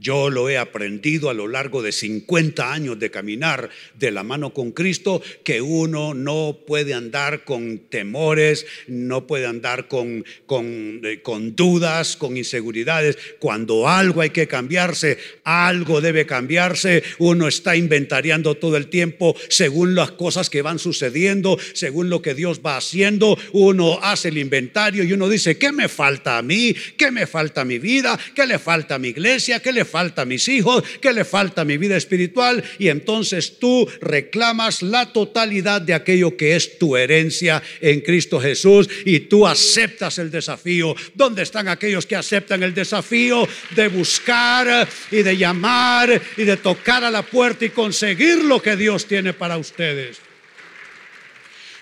Yo 0.00 0.30
lo 0.30 0.48
he 0.48 0.56
aprendido 0.56 1.28
a 1.28 1.34
lo 1.34 1.46
largo 1.46 1.82
de 1.82 1.92
50 1.92 2.72
años 2.72 2.98
de 2.98 3.10
caminar 3.10 3.68
de 3.98 4.10
la 4.10 4.22
mano 4.22 4.54
con 4.54 4.72
Cristo, 4.72 5.22
que 5.44 5.60
uno 5.60 6.14
no 6.14 6.60
puede 6.66 6.94
andar 6.94 7.44
con 7.44 7.80
temores, 7.90 8.64
no 8.86 9.26
puede 9.26 9.44
andar 9.44 9.88
con, 9.88 10.24
con, 10.46 11.02
eh, 11.04 11.20
con, 11.20 11.54
dudas, 11.54 12.16
con 12.16 12.38
inseguridades. 12.38 13.18
Cuando 13.40 13.90
algo 13.90 14.22
hay 14.22 14.30
que 14.30 14.46
cambiarse, 14.46 15.18
algo 15.44 16.00
debe 16.00 16.24
cambiarse. 16.24 17.02
Uno 17.18 17.46
está 17.46 17.76
inventariando 17.76 18.54
todo 18.54 18.78
el 18.78 18.86
tiempo 18.86 19.36
según 19.50 19.94
las 19.94 20.12
cosas 20.12 20.48
que 20.48 20.62
van 20.62 20.78
sucediendo, 20.78 21.58
según 21.74 22.08
lo 22.08 22.22
que 22.22 22.34
Dios 22.34 22.62
va 22.64 22.78
haciendo. 22.78 23.36
Uno 23.52 23.98
hace 24.00 24.28
el 24.28 24.38
inventario 24.38 25.04
y 25.04 25.12
uno 25.12 25.28
dice, 25.28 25.58
¿qué 25.58 25.72
me 25.72 25.88
falta 25.88 26.38
a 26.38 26.42
mí? 26.42 26.74
¿Qué 26.96 27.10
me 27.10 27.26
falta 27.26 27.60
a 27.60 27.64
mi 27.66 27.78
vida? 27.78 28.18
¿Qué 28.34 28.46
le 28.46 28.58
falta 28.58 28.94
a 28.94 28.98
mi 28.98 29.08
iglesia? 29.08 29.60
¿Qué 29.60 29.72
le 29.72 29.89
falta 29.90 30.22
a 30.22 30.24
mis 30.24 30.48
hijos, 30.48 30.82
que 31.00 31.12
le 31.12 31.24
falta 31.24 31.62
a 31.62 31.64
mi 31.64 31.76
vida 31.76 31.96
espiritual 31.96 32.62
y 32.78 32.88
entonces 32.88 33.58
tú 33.58 33.88
reclamas 34.00 34.82
la 34.82 35.12
totalidad 35.12 35.82
de 35.82 35.94
aquello 35.94 36.36
que 36.36 36.56
es 36.56 36.78
tu 36.78 36.96
herencia 36.96 37.62
en 37.80 38.00
Cristo 38.00 38.40
Jesús 38.40 38.88
y 39.04 39.20
tú 39.20 39.46
aceptas 39.46 40.18
el 40.18 40.30
desafío. 40.30 40.94
¿Dónde 41.14 41.42
están 41.42 41.68
aquellos 41.68 42.06
que 42.06 42.16
aceptan 42.16 42.62
el 42.62 42.72
desafío 42.72 43.46
de 43.74 43.88
buscar 43.88 44.88
y 45.10 45.22
de 45.22 45.36
llamar 45.36 46.20
y 46.36 46.44
de 46.44 46.56
tocar 46.56 47.04
a 47.04 47.10
la 47.10 47.22
puerta 47.22 47.64
y 47.64 47.70
conseguir 47.70 48.44
lo 48.44 48.62
que 48.62 48.76
Dios 48.76 49.06
tiene 49.06 49.32
para 49.32 49.58
ustedes? 49.58 50.29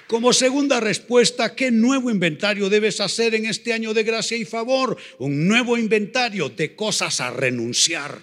Como 0.09 0.33
segunda 0.33 0.81
respuesta, 0.81 1.55
¿qué 1.55 1.71
nuevo 1.71 2.11
inventario 2.11 2.69
debes 2.69 3.01
hacer 3.01 3.35
en 3.35 3.47
este 3.47 3.73
año 3.73 3.95
de 3.95 4.03
gracia 4.03 4.37
y 4.37 4.45
favor? 4.45 4.97
Un 5.19 5.47
nuevo 5.47 5.77
inventario 5.77 6.49
de 6.49 6.75
cosas 6.75 7.21
a 7.21 7.31
renunciar. 7.31 8.19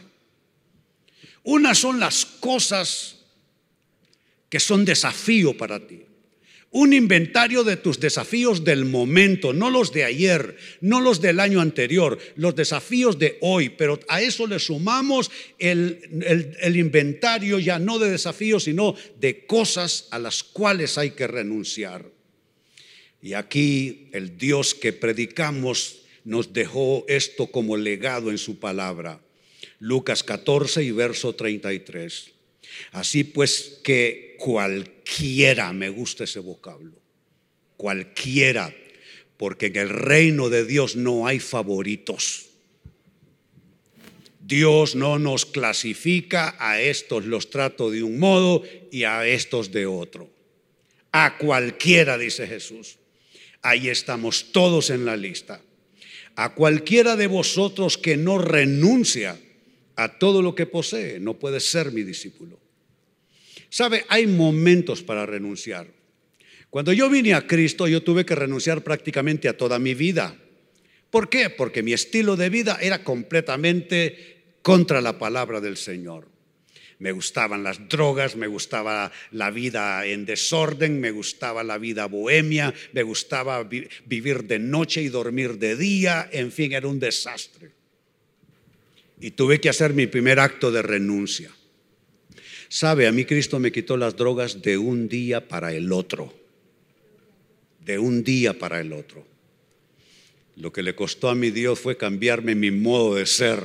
Una 1.43 1.75
son 1.75 1.99
las 1.99 2.25
cosas 2.25 3.17
que 4.49 4.59
son 4.59 4.83
desafío 4.83 5.55
para 5.55 5.85
ti 5.85 6.05
un 6.75 6.91
inventario 6.91 7.63
de 7.63 7.77
tus 7.77 8.01
desafíos 8.01 8.65
del 8.65 8.83
momento, 8.83 9.53
no 9.53 9.69
los 9.69 9.93
de 9.93 10.03
ayer, 10.03 10.57
no 10.81 10.99
los 10.99 11.21
del 11.21 11.39
año 11.39 11.61
anterior, 11.61 12.19
los 12.35 12.53
desafíos 12.53 13.17
de 13.17 13.37
hoy, 13.39 13.69
pero 13.69 13.97
a 14.09 14.21
eso 14.21 14.45
le 14.45 14.59
sumamos 14.59 15.31
el, 15.57 16.01
el, 16.59 16.75
inventario 16.75 17.59
ya 17.59 17.79
no 17.79 17.97
de 17.97 18.11
desafíos, 18.11 18.65
sino 18.65 18.93
de 19.21 19.45
cosas 19.45 20.09
a 20.11 20.19
las 20.19 20.43
cuales 20.43 20.97
hay 20.97 21.11
que 21.11 21.27
renunciar. 21.27 22.11
Y 23.21 23.35
aquí 23.35 24.09
el 24.11 24.37
Dios 24.37 24.75
que 24.75 24.91
predicamos 24.91 26.01
nos 26.25 26.51
dejó 26.51 27.05
esto 27.07 27.47
como 27.47 27.77
legado 27.77 28.31
en 28.31 28.37
su 28.37 28.59
palabra. 28.59 29.21
Lucas 29.79 30.23
14 30.23 30.83
y 30.83 30.91
verso 30.91 31.35
33. 31.35 32.34
Así 32.91 33.23
pues 33.23 33.79
que 33.83 34.35
cualquiera, 34.39 35.73
me 35.73 35.89
gusta 35.89 36.23
ese 36.23 36.39
vocablo, 36.39 36.93
cualquiera, 37.77 38.73
porque 39.37 39.67
en 39.67 39.75
el 39.75 39.89
reino 39.89 40.49
de 40.49 40.65
Dios 40.65 40.95
no 40.95 41.27
hay 41.27 41.39
favoritos. 41.39 42.47
Dios 44.39 44.95
no 44.95 45.17
nos 45.17 45.45
clasifica, 45.45 46.55
a 46.59 46.79
estos 46.79 47.25
los 47.25 47.49
trato 47.49 47.89
de 47.89 48.03
un 48.03 48.19
modo 48.19 48.63
y 48.91 49.03
a 49.03 49.25
estos 49.27 49.71
de 49.71 49.87
otro. 49.87 50.29
A 51.11 51.37
cualquiera, 51.37 52.17
dice 52.17 52.45
Jesús. 52.45 52.97
Ahí 53.61 53.89
estamos 53.89 54.51
todos 54.51 54.91
en 54.91 55.05
la 55.05 55.17
lista. 55.17 55.61
A 56.35 56.53
cualquiera 56.53 57.15
de 57.15 57.25
vosotros 57.25 57.97
que 57.97 58.17
no 58.17 58.37
renuncia 58.37 59.39
a 59.95 60.17
todo 60.19 60.41
lo 60.41 60.55
que 60.55 60.65
posee, 60.65 61.19
no 61.19 61.39
puede 61.39 61.59
ser 61.59 61.91
mi 61.91 62.03
discípulo. 62.03 62.59
Sabe, 63.69 64.05
hay 64.09 64.27
momentos 64.27 65.01
para 65.01 65.25
renunciar. 65.25 65.87
Cuando 66.69 66.93
yo 66.93 67.09
vine 67.09 67.33
a 67.33 67.47
Cristo, 67.47 67.87
yo 67.87 68.03
tuve 68.03 68.25
que 68.25 68.35
renunciar 68.35 68.83
prácticamente 68.83 69.47
a 69.47 69.57
toda 69.57 69.79
mi 69.79 69.93
vida. 69.93 70.35
¿Por 71.09 71.29
qué? 71.29 71.49
Porque 71.49 71.83
mi 71.83 71.93
estilo 71.93 72.35
de 72.35 72.49
vida 72.49 72.77
era 72.81 73.03
completamente 73.03 74.57
contra 74.61 74.99
la 74.99 75.17
palabra 75.17 75.61
del 75.61 75.77
Señor. 75.77 76.27
Me 76.99 77.11
gustaban 77.11 77.63
las 77.63 77.87
drogas, 77.89 78.35
me 78.35 78.47
gustaba 78.47 79.11
la 79.31 79.51
vida 79.51 80.05
en 80.05 80.25
desorden, 80.25 80.99
me 80.99 81.11
gustaba 81.11 81.63
la 81.63 81.77
vida 81.77 82.05
bohemia, 82.07 82.73
me 82.93 83.03
gustaba 83.03 83.63
vivir 83.63 84.43
de 84.45 84.59
noche 84.59 85.01
y 85.01 85.09
dormir 85.09 85.57
de 85.57 85.75
día, 85.75 86.29
en 86.31 86.51
fin, 86.51 86.73
era 86.73 86.87
un 86.87 86.99
desastre. 86.99 87.71
Y 89.19 89.31
tuve 89.31 89.61
que 89.61 89.69
hacer 89.69 89.93
mi 89.93 90.07
primer 90.07 90.39
acto 90.39 90.71
de 90.71 90.81
renuncia. 90.81 91.51
Sabe, 92.67 93.07
a 93.07 93.11
mí 93.11 93.25
Cristo 93.25 93.59
me 93.59 93.71
quitó 93.71 93.95
las 93.95 94.15
drogas 94.15 94.61
de 94.61 94.77
un 94.77 95.07
día 95.07 95.47
para 95.47 95.73
el 95.73 95.91
otro. 95.91 96.33
De 97.79 97.99
un 97.99 98.23
día 98.23 98.57
para 98.57 98.79
el 98.81 98.91
otro. 98.91 99.25
Lo 100.57 100.73
que 100.73 100.83
le 100.83 100.95
costó 100.95 101.29
a 101.29 101.35
mi 101.35 101.51
Dios 101.51 101.79
fue 101.79 101.97
cambiarme 101.97 102.55
mi 102.55 102.71
modo 102.71 103.15
de 103.15 103.25
ser. 103.25 103.59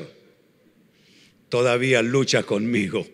Todavía 1.48 2.02
lucha 2.02 2.42
conmigo. 2.42 3.06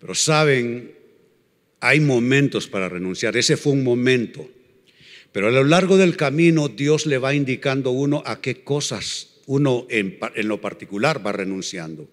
Pero 0.00 0.14
saben, 0.14 0.94
hay 1.80 2.00
momentos 2.00 2.66
para 2.66 2.88
renunciar. 2.88 3.36
Ese 3.36 3.56
fue 3.56 3.72
un 3.72 3.84
momento. 3.84 4.48
Pero 5.32 5.48
a 5.48 5.50
lo 5.50 5.64
largo 5.64 5.96
del 5.96 6.16
camino 6.16 6.68
Dios 6.68 7.06
le 7.06 7.18
va 7.18 7.34
indicando 7.34 7.90
uno 7.90 8.22
a 8.24 8.40
qué 8.40 8.62
cosas 8.62 9.33
uno 9.46 9.86
en, 9.90 10.18
en 10.34 10.48
lo 10.48 10.60
particular 10.60 11.24
va 11.24 11.32
renunciando. 11.32 12.08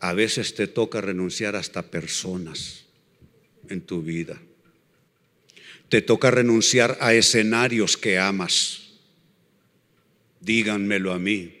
A 0.00 0.12
veces 0.12 0.54
te 0.54 0.66
toca 0.66 1.00
renunciar 1.00 1.56
hasta 1.56 1.90
personas 1.90 2.84
en 3.68 3.80
tu 3.80 4.02
vida. 4.02 4.40
Te 5.88 6.02
toca 6.02 6.30
renunciar 6.30 6.98
a 7.00 7.14
escenarios 7.14 7.96
que 7.96 8.18
amas. 8.18 8.82
Díganmelo 10.40 11.12
a 11.12 11.18
mí. 11.18 11.54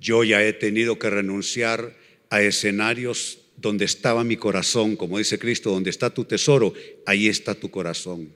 Yo 0.00 0.24
ya 0.24 0.42
he 0.42 0.52
tenido 0.52 0.98
que 0.98 1.10
renunciar 1.10 1.96
a 2.30 2.42
escenarios 2.42 3.38
donde 3.56 3.84
estaba 3.84 4.24
mi 4.24 4.36
corazón, 4.36 4.96
como 4.96 5.18
dice 5.18 5.38
Cristo, 5.38 5.70
donde 5.70 5.90
está 5.90 6.10
tu 6.10 6.24
tesoro, 6.24 6.74
ahí 7.06 7.28
está 7.28 7.54
tu 7.54 7.70
corazón. 7.70 8.32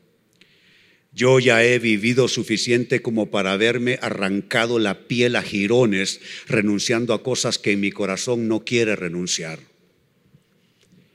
Yo 1.13 1.41
ya 1.41 1.65
he 1.65 1.79
vivido 1.79 2.29
suficiente 2.29 3.03
como 3.03 3.31
para 3.31 3.53
haberme 3.53 3.99
arrancado 4.01 4.79
la 4.79 5.09
piel 5.09 5.35
a 5.35 5.43
jirones, 5.43 6.21
renunciando 6.47 7.15
a 7.15 7.23
cosas 7.23 7.59
que 7.59 7.77
mi 7.77 7.91
corazón 7.91 8.47
no 8.47 8.65
quiere 8.65 8.95
renunciar. 8.95 9.59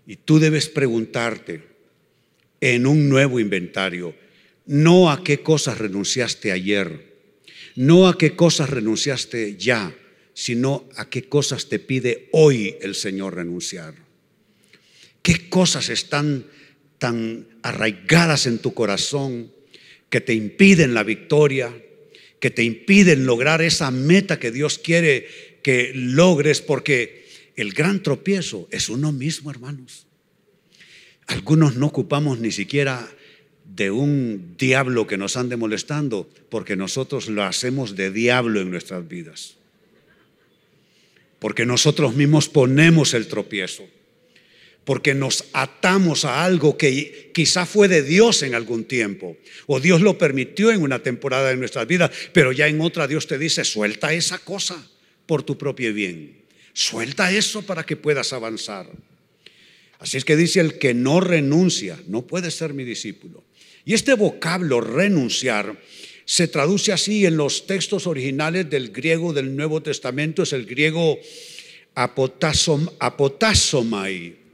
Y 0.05 0.17
tú 0.17 0.39
debes 0.39 0.67
preguntarte 0.67 1.63
en 2.59 2.87
un 2.87 3.09
nuevo 3.09 3.39
inventario, 3.39 4.15
no 4.65 5.11
a 5.11 5.23
qué 5.23 5.39
cosas 5.39 5.77
renunciaste 5.77 6.51
ayer, 6.51 7.15
no 7.75 8.07
a 8.07 8.17
qué 8.17 8.35
cosas 8.35 8.69
renunciaste 8.69 9.55
ya, 9.57 9.95
sino 10.33 10.89
a 10.97 11.09
qué 11.09 11.23
cosas 11.23 11.69
te 11.69 11.79
pide 11.79 12.27
hoy 12.33 12.75
el 12.81 12.95
Señor 12.95 13.35
renunciar. 13.35 13.95
¿Qué 15.21 15.49
cosas 15.49 15.89
están 15.89 16.45
tan 16.97 17.47
arraigadas 17.63 18.45
en 18.45 18.59
tu 18.59 18.73
corazón 18.73 19.54
que 20.09 20.21
te 20.21 20.33
impiden 20.33 20.93
la 20.93 21.03
victoria, 21.03 21.75
que 22.39 22.51
te 22.51 22.63
impiden 22.63 23.25
lograr 23.25 23.61
esa 23.61 23.91
meta 23.91 24.39
que 24.39 24.51
Dios 24.51 24.77
quiere 24.77 25.27
que 25.63 25.91
logres? 25.95 26.61
Porque 26.61 27.25
el 27.55 27.73
gran 27.73 28.03
tropiezo 28.03 28.67
es 28.71 28.89
uno 28.89 29.11
mismo, 29.11 29.49
hermanos. 29.49 30.07
Algunos 31.27 31.75
no 31.75 31.87
ocupamos 31.87 32.39
ni 32.39 32.51
siquiera 32.51 33.09
de 33.63 33.89
un 33.89 34.55
diablo 34.57 35.07
que 35.07 35.17
nos 35.17 35.37
ande 35.37 35.57
molestando, 35.57 36.29
porque 36.49 36.75
nosotros 36.75 37.27
lo 37.27 37.43
hacemos 37.43 37.95
de 37.95 38.11
diablo 38.11 38.61
en 38.61 38.69
nuestras 38.69 39.07
vidas. 39.07 39.55
Porque 41.39 41.65
nosotros 41.65 42.15
mismos 42.15 42.47
ponemos 42.47 43.13
el 43.13 43.27
tropiezo. 43.27 43.87
Porque 44.85 45.13
nos 45.13 45.45
atamos 45.53 46.25
a 46.25 46.45
algo 46.45 46.77
que 46.77 47.31
quizá 47.33 47.65
fue 47.65 47.87
de 47.87 48.03
Dios 48.03 48.43
en 48.43 48.55
algún 48.55 48.85
tiempo. 48.85 49.35
O 49.65 49.79
Dios 49.79 50.01
lo 50.01 50.17
permitió 50.17 50.71
en 50.71 50.81
una 50.81 51.03
temporada 51.03 51.49
de 51.49 51.57
nuestras 51.57 51.87
vidas. 51.87 52.11
Pero 52.31 52.51
ya 52.51 52.67
en 52.67 52.79
otra 52.81 53.07
Dios 53.07 53.27
te 53.27 53.37
dice, 53.37 53.65
suelta 53.65 54.13
esa 54.13 54.37
cosa 54.37 54.87
por 55.25 55.43
tu 55.43 55.57
propio 55.57 55.93
bien. 55.93 56.43
Suelta 56.73 57.31
eso 57.31 57.63
para 57.63 57.83
que 57.83 57.95
puedas 57.95 58.31
avanzar. 58.31 58.87
Así 59.99 60.17
es 60.17 60.25
que 60.25 60.35
dice 60.35 60.59
el 60.59 60.77
que 60.77 60.93
no 60.93 61.19
renuncia, 61.19 61.99
no 62.07 62.27
puede 62.27 62.51
ser 62.51 62.73
mi 62.73 62.83
discípulo. 62.83 63.43
Y 63.85 63.93
este 63.93 64.13
vocablo 64.13 64.81
renunciar 64.81 65.79
se 66.25 66.47
traduce 66.47 66.91
así 66.91 67.25
en 67.25 67.37
los 67.37 67.67
textos 67.67 68.07
originales 68.07 68.69
del 68.69 68.89
griego 68.89 69.31
del 69.31 69.55
Nuevo 69.55 69.81
Testamento, 69.81 70.43
es 70.43 70.53
el 70.53 70.65
griego 70.65 71.19
apotasomai. 71.93 74.44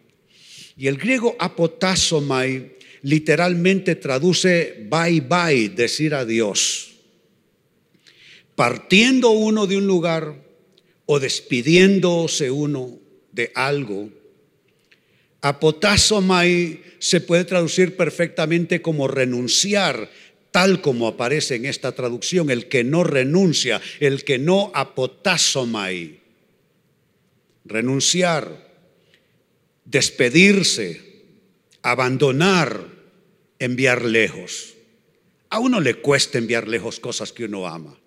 Y 0.77 0.87
el 0.87 0.97
griego 0.97 1.35
apotasomai 1.39 2.77
literalmente 3.03 3.95
traduce 3.95 4.87
bye 4.89 5.21
bye, 5.21 5.69
decir 5.69 6.13
adiós. 6.13 6.91
Partiendo 8.55 9.31
uno 9.31 9.65
de 9.67 9.77
un 9.77 9.87
lugar 9.87 10.35
o 11.05 11.19
despidiéndose 11.19 12.51
uno 12.51 12.99
de 13.31 13.51
algo, 13.55 14.09
apotasomai 15.41 16.81
se 16.99 17.21
puede 17.21 17.45
traducir 17.45 17.97
perfectamente 17.97 18.81
como 18.81 19.07
renunciar, 19.07 20.09
tal 20.51 20.81
como 20.81 21.07
aparece 21.07 21.55
en 21.55 21.65
esta 21.65 21.93
traducción, 21.93 22.51
el 22.51 22.67
que 22.67 22.83
no 22.83 23.03
renuncia, 23.03 23.81
el 23.99 24.23
que 24.23 24.37
no 24.37 24.71
apotasomai. 24.75 26.19
Renunciar, 27.65 28.70
despedirse, 29.91 31.01
abandonar, 31.81 32.87
enviar 33.59 34.05
lejos. 34.05 34.75
A 35.49 35.59
uno 35.59 35.81
le 35.81 35.95
cuesta 35.95 36.37
enviar 36.37 36.69
lejos 36.69 37.01
cosas 37.01 37.33
que 37.33 37.43
uno 37.43 37.67
ama. 37.67 37.99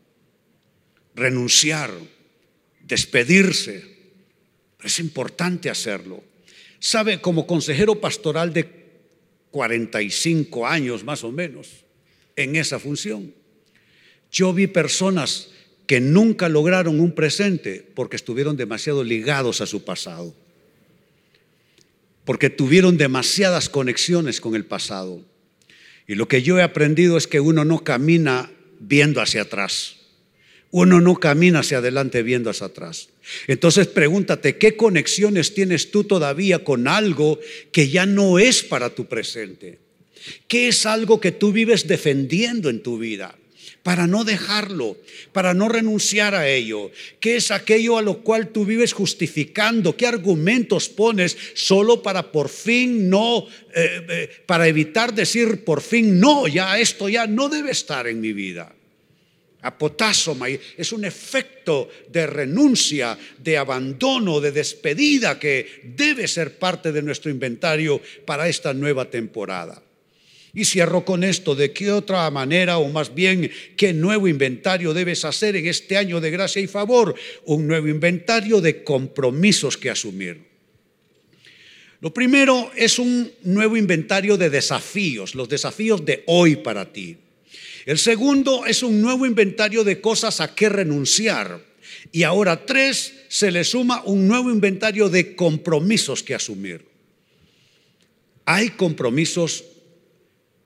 Renunciar, 1.15 1.91
despedirse, 2.81 3.85
es 4.83 4.99
importante 4.99 5.69
hacerlo. 5.69 6.25
Sabe, 6.79 7.21
como 7.21 7.47
consejero 7.47 8.01
pastoral 8.01 8.55
de 8.55 8.85
45 9.51 10.67
años 10.67 11.05
más 11.05 11.23
o 11.23 11.33
menos 11.33 11.85
en 12.35 12.57
esa 12.57 12.79
función. 12.79 13.35
Yo 14.33 14.55
vi 14.55 14.69
personas 14.69 15.51
que 15.87 16.01
nunca 16.01 16.49
lograron 16.49 16.99
un 16.99 17.15
presente 17.15 17.87
porque 17.95 18.17
estuvieron 18.17 18.57
demasiado 18.57 19.05
ligados 19.05 19.61
a 19.61 19.67
su 19.67 19.85
pasado, 19.85 20.35
porque 22.25 22.51
tuvieron 22.51 22.97
demasiadas 22.97 23.69
conexiones 23.69 24.41
con 24.41 24.55
el 24.55 24.65
pasado. 24.65 25.25
Y 26.07 26.15
lo 26.15 26.29
que 26.29 26.43
yo 26.43 26.59
he 26.59 26.63
aprendido 26.63 27.17
es 27.17 27.27
que 27.27 27.41
uno 27.41 27.65
no 27.65 27.85
camina 27.85 28.51
viendo 28.81 29.21
hacia 29.21 29.43
atrás. 29.43 29.97
Uno 30.71 31.01
no 31.01 31.17
camina 31.17 31.61
hacia 31.61 31.79
adelante 31.79 32.23
viendo 32.23 32.51
hacia 32.51 32.67
atrás. 32.67 33.09
Entonces 33.47 33.87
pregúntate, 33.87 34.59
¿qué 34.59 34.77
conexiones 34.77 35.55
tienes 35.55 35.91
tú 35.91 36.05
todavía 36.05 36.65
con 36.65 36.89
algo 36.89 37.39
que 37.73 37.89
ya 37.89 38.07
no 38.07 38.39
es 38.39 38.63
para 38.63 38.91
tu 38.91 39.07
presente? 39.07 39.79
¿Qué 40.49 40.69
es 40.69 40.87
algo 40.87 41.21
que 41.21 41.33
tú 41.33 41.53
vives 41.53 41.87
defendiendo 41.87 42.71
en 42.71 42.83
tu 42.83 42.99
vida? 42.99 43.37
Para 43.85 44.09
no 44.09 44.25
dejarlo, 44.25 44.97
para 45.33 45.55
no 45.55 45.69
renunciar 45.69 46.35
a 46.35 46.49
ello. 46.49 46.91
¿Qué 47.21 47.37
es 47.37 47.53
aquello 47.53 47.99
a 47.99 48.03
lo 48.03 48.25
cual 48.25 48.49
tú 48.49 48.65
vives 48.65 48.93
justificando? 48.93 49.97
¿Qué 49.97 50.07
argumentos 50.07 50.89
pones 50.89 51.37
solo 51.55 52.03
para 52.03 52.33
por 52.33 52.49
fin 52.49 53.09
no, 53.09 53.47
eh, 53.75 54.07
eh, 54.09 54.31
para 54.47 54.67
evitar 54.67 55.15
decir 55.15 55.65
por 55.65 55.83
fin 55.83 56.19
no, 56.19 56.49
ya 56.49 56.81
esto 56.81 57.09
ya 57.09 57.29
no 57.29 57.49
debe 57.49 57.71
estar 57.71 58.09
en 58.09 58.21
mi 58.21 58.33
vida? 58.33 58.75
apotásoma, 59.65 60.47
es 60.49 60.93
un 60.93 61.05
efecto 61.05 61.89
de 62.13 62.27
renuncia, 62.27 63.19
de 63.39 63.57
abandono, 63.57 64.39
de 64.39 64.53
despedida 64.53 65.39
que 65.39 65.81
debe 65.85 66.29
ser 66.29 66.59
parte 66.59 66.93
de 66.93 67.01
nuestro 67.03 67.31
inventario 67.31 68.01
para 68.27 68.47
esta 68.47 68.75
nueva 68.75 69.11
temporada. 69.11 69.83
Y 70.55 70.65
cierro 70.65 71.05
con 71.05 71.25
esto, 71.25 71.57
¿de 71.57 71.73
qué 71.73 71.91
otra 71.91 72.31
manera 72.31 72.79
o 72.79 72.89
más 72.89 73.13
bien 73.13 73.51
qué 73.77 73.93
nuevo 73.93 74.29
inventario 74.29 74.95
debes 74.95 75.25
hacer 75.25 75.57
en 75.57 75.67
este 75.67 75.97
año 75.97 76.21
de 76.21 76.31
gracia 76.31 76.63
y 76.63 76.69
favor? 76.69 77.15
Un 77.45 77.67
nuevo 77.67 77.89
inventario 77.89 78.61
de 78.61 78.85
compromisos 78.85 79.77
que 79.77 79.91
asumir. 79.91 80.55
Lo 82.01 82.15
primero 82.15 82.71
es 82.77 83.01
un 83.01 83.33
nuevo 83.43 83.77
inventario 83.77 84.37
de 84.37 84.51
desafíos, 84.51 85.35
los 85.35 85.49
desafíos 85.49 86.05
de 86.05 86.23
hoy 86.27 86.57
para 86.57 86.93
ti. 86.93 87.17
El 87.87 87.99
segundo 87.99 88.65
es 88.65 88.83
un 88.83 89.01
nuevo 89.03 89.27
inventario 89.27 89.83
de 89.83 90.01
cosas 90.01 90.41
a 90.41 90.55
que 90.55 90.69
renunciar. 90.69 91.61
Y 92.13 92.23
ahora 92.23 92.65
tres, 92.65 93.13
se 93.29 93.51
le 93.51 93.65
suma 93.65 94.03
un 94.05 94.29
nuevo 94.29 94.51
inventario 94.51 95.09
de 95.09 95.35
compromisos 95.35 96.23
que 96.23 96.35
asumir. 96.35 96.85
Hay 98.45 98.71
compromisos 98.71 99.65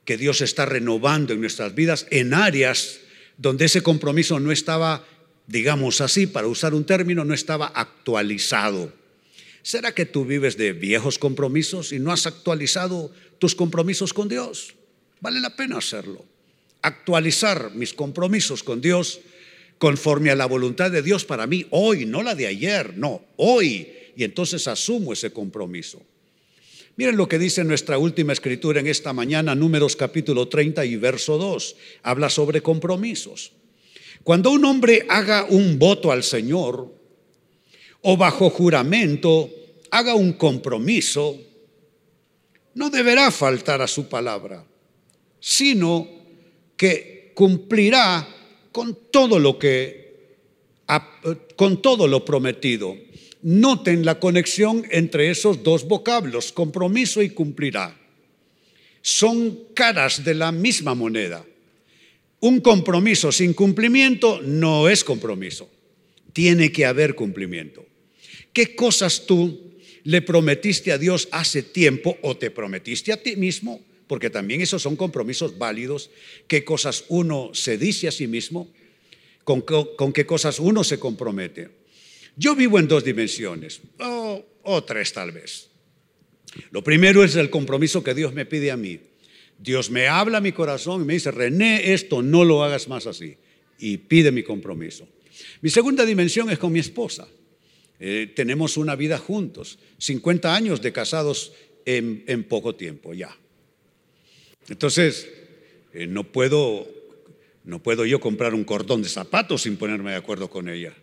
que 0.09 0.17
Dios 0.17 0.41
está 0.41 0.65
renovando 0.65 1.35
en 1.35 1.43
nuestras 1.43 1.75
vidas 1.75 2.07
en 2.09 2.33
áreas 2.33 3.01
donde 3.37 3.67
ese 3.67 3.83
compromiso 3.83 4.41
no 4.41 4.53
estaba, 4.53 5.07
digamos 5.47 6.01
así, 6.01 6.27
para 6.27 6.47
usar 6.47 6.73
un 6.73 6.87
término, 6.87 7.27
no 7.27 7.35
estaba 7.35 7.67
actualizado. 7.67 8.91
¿Será 9.61 9.93
que 9.93 10.07
tú 10.07 10.25
vives 10.25 10.57
de 10.57 10.73
viejos 10.73 11.19
compromisos 11.19 11.93
y 11.93 11.99
no 11.99 12.11
has 12.11 12.27
actualizado 12.27 13.13
tus 13.39 13.55
compromisos 13.55 14.15
con 14.15 14.31
Dios? 14.31 14.77
Vale 15.21 15.41
la 15.41 15.55
pena 15.55 15.77
hacerlo 15.77 16.25
actualizar 16.81 17.73
mis 17.75 17.93
compromisos 17.93 18.63
con 18.63 18.81
Dios 18.81 19.21
conforme 19.77 20.31
a 20.31 20.37
la 20.37 20.47
voluntad 20.47 20.91
de 20.91 21.03
Dios 21.03 21.27
para 21.27 21.47
mí 21.47 21.67
hoy, 21.69 22.07
no 22.07 22.23
la 22.23 22.35
de 22.35 22.47
ayer, 22.47 22.97
no, 22.97 23.27
hoy. 23.37 23.89
Y 24.17 24.25
entonces 24.25 24.67
asumo 24.69 25.13
ese 25.13 25.33
compromiso. 25.33 26.01
Miren 26.99 27.17
lo 27.17 27.29
que 27.29 27.39
dice 27.39 27.63
nuestra 27.63 27.97
última 27.97 28.33
escritura 28.33 28.81
en 28.81 28.89
esta 28.89 29.13
mañana, 29.13 29.55
números 29.55 29.95
capítulo 29.95 30.49
30 30.49 30.85
y 30.85 30.97
verso 30.97 31.39
2. 31.39 31.77
Habla 32.03 32.29
sobre 32.29 32.61
compromisos. 32.61 33.53
Cuando 34.25 34.51
un 34.51 34.65
hombre 34.65 35.07
haga 35.09 35.47
un 35.49 35.79
voto 35.79 36.11
al 36.11 36.25
Señor 36.25 36.93
o 38.03 38.17
bajo 38.17 38.51
juramento 38.51 39.49
haga 39.93 40.17
un 40.17 40.33
compromiso, 40.33 41.39
no 42.75 42.91
deberá 42.91 43.31
faltar 43.31 43.81
a 43.81 43.87
su 43.87 44.09
palabra, 44.09 44.67
sino 45.39 46.05
que 46.77 47.31
cumplirá 47.33 48.29
con 48.73 48.99
todo 49.13 49.39
lo 49.39 49.57
que 49.57 50.35
con 51.55 51.81
todo 51.81 52.09
lo 52.09 52.25
prometido. 52.25 52.97
Noten 53.43 54.05
la 54.05 54.19
conexión 54.19 54.85
entre 54.91 55.31
esos 55.31 55.63
dos 55.63 55.87
vocablos, 55.87 56.53
compromiso 56.53 57.23
y 57.23 57.31
cumplirá. 57.31 57.97
Son 59.03 59.59
caras 59.75 60.25
de 60.25 60.35
la 60.35 60.53
misma 60.53 60.95
moneda. 60.95 61.45
Un 62.41 62.61
compromiso 62.61 63.33
sin 63.33 63.53
cumplimiento 63.53 64.41
no 64.43 64.89
es 64.89 65.05
compromiso. 65.05 65.71
tiene 66.33 66.71
que 66.71 66.87
haber 66.87 67.17
cumplimiento. 67.17 67.85
¿Qué 68.53 68.77
cosas 68.77 69.27
tú 69.27 69.73
le 70.05 70.23
prometiste 70.23 70.93
a 70.93 70.99
Dios 70.99 71.29
hace 71.33 71.65
tiempo 71.65 72.17
o 72.23 72.37
te 72.37 72.53
prometiste 72.53 73.13
a 73.13 73.17
ti 73.21 73.35
mismo? 73.35 73.81
Porque 74.07 74.31
también 74.31 74.61
esos 74.61 74.83
son 74.83 74.95
compromisos 74.95 75.59
válidos. 75.59 76.11
¿Qué 76.47 76.65
cosas 76.65 77.05
uno 77.09 77.51
se 77.55 77.77
dice 77.77 78.07
a 78.07 78.13
sí 78.13 78.29
mismo? 78.29 78.69
¿Con, 79.43 79.65
qué 80.13 80.27
cosas 80.27 80.61
uno 80.61 80.85
se 80.85 81.01
compromete? 81.01 81.71
Yo 82.39 82.55
vivo 82.55 82.79
en 82.79 82.87
dos 82.87 83.03
dimensiones, 83.03 83.81
o 83.99 84.85
tres 84.85 85.13
tal 85.13 85.33
vez. 85.33 85.71
Lo 86.71 86.85
primero 86.85 87.25
es 87.25 87.35
el 87.35 87.51
compromiso 87.51 88.05
que 88.05 88.15
Dios 88.15 88.33
me 88.33 88.47
pide 88.47 88.71
a 88.71 88.77
mí. 88.77 89.01
Dios 89.59 89.91
me 89.91 90.07
habla 90.07 90.39
a 90.39 90.41
mi 90.41 90.53
corazón 90.53 91.03
y 91.03 91.05
me 91.05 91.15
dice, 91.15 91.33
René, 91.33 91.93
esto 91.93 92.23
no 92.23 92.45
lo 92.45 92.63
hagas 92.63 92.87
más 92.87 93.07
así. 93.07 93.37
Y 93.81 93.97
pide 93.97 94.31
mi 94.31 94.45
compromiso. 94.45 95.09
Mi 95.61 95.71
segunda 95.71 96.05
dimensión 96.05 96.49
es 96.49 96.59
con 96.59 96.73
mi 96.73 96.79
esposa. 96.79 97.27
Eh, 97.99 98.33
tenemos 98.37 98.77
una 98.77 98.95
vida 98.95 99.19
juntos, 99.19 99.81
50 99.99 100.55
años 100.55 100.81
de 100.81 100.93
casados 100.93 101.53
en, 101.85 102.45
poco 102.45 102.77
tiempo 102.77 103.15
ya. 103.15 103.37
Entonces, 104.69 105.29
eh, 105.93 106.07
no, 106.07 106.23
puedo, 106.23 106.87
no 107.65 107.83
puedo 107.83 108.05
yo 108.07 108.21
comprar 108.21 108.55
un 108.55 108.63
cordón 108.63 109.03
de 109.03 109.09
zapatos 109.09 109.63
sin 109.63 109.77
ponerme 109.77 110.13
de 110.13 110.17
acuerdo 110.17 110.49
con 110.49 110.69
ella. 110.69 110.95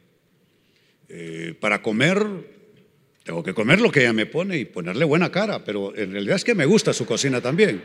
Eh, 1.10 1.54
para 1.60 1.82
comer, 1.82 2.26
tengo 3.24 3.44
que 3.44 3.54
comer 3.54 3.80
lo 3.80 3.91
que 3.91 4.02
ella 4.02 4.13
me 4.13 4.26
pone 4.26 4.58
y 4.58 4.65
ponerle 4.65 5.06
buena 5.06 5.32
cara, 5.32 5.63
pero 5.63 5.96
en 5.96 6.12
realidad 6.12 6.38
es 6.38 6.44
que 6.44 6.56
me 6.56 6.65
gusta 6.65 6.94
su 6.94 7.06
cocina 7.06 7.41
también. 7.41 7.82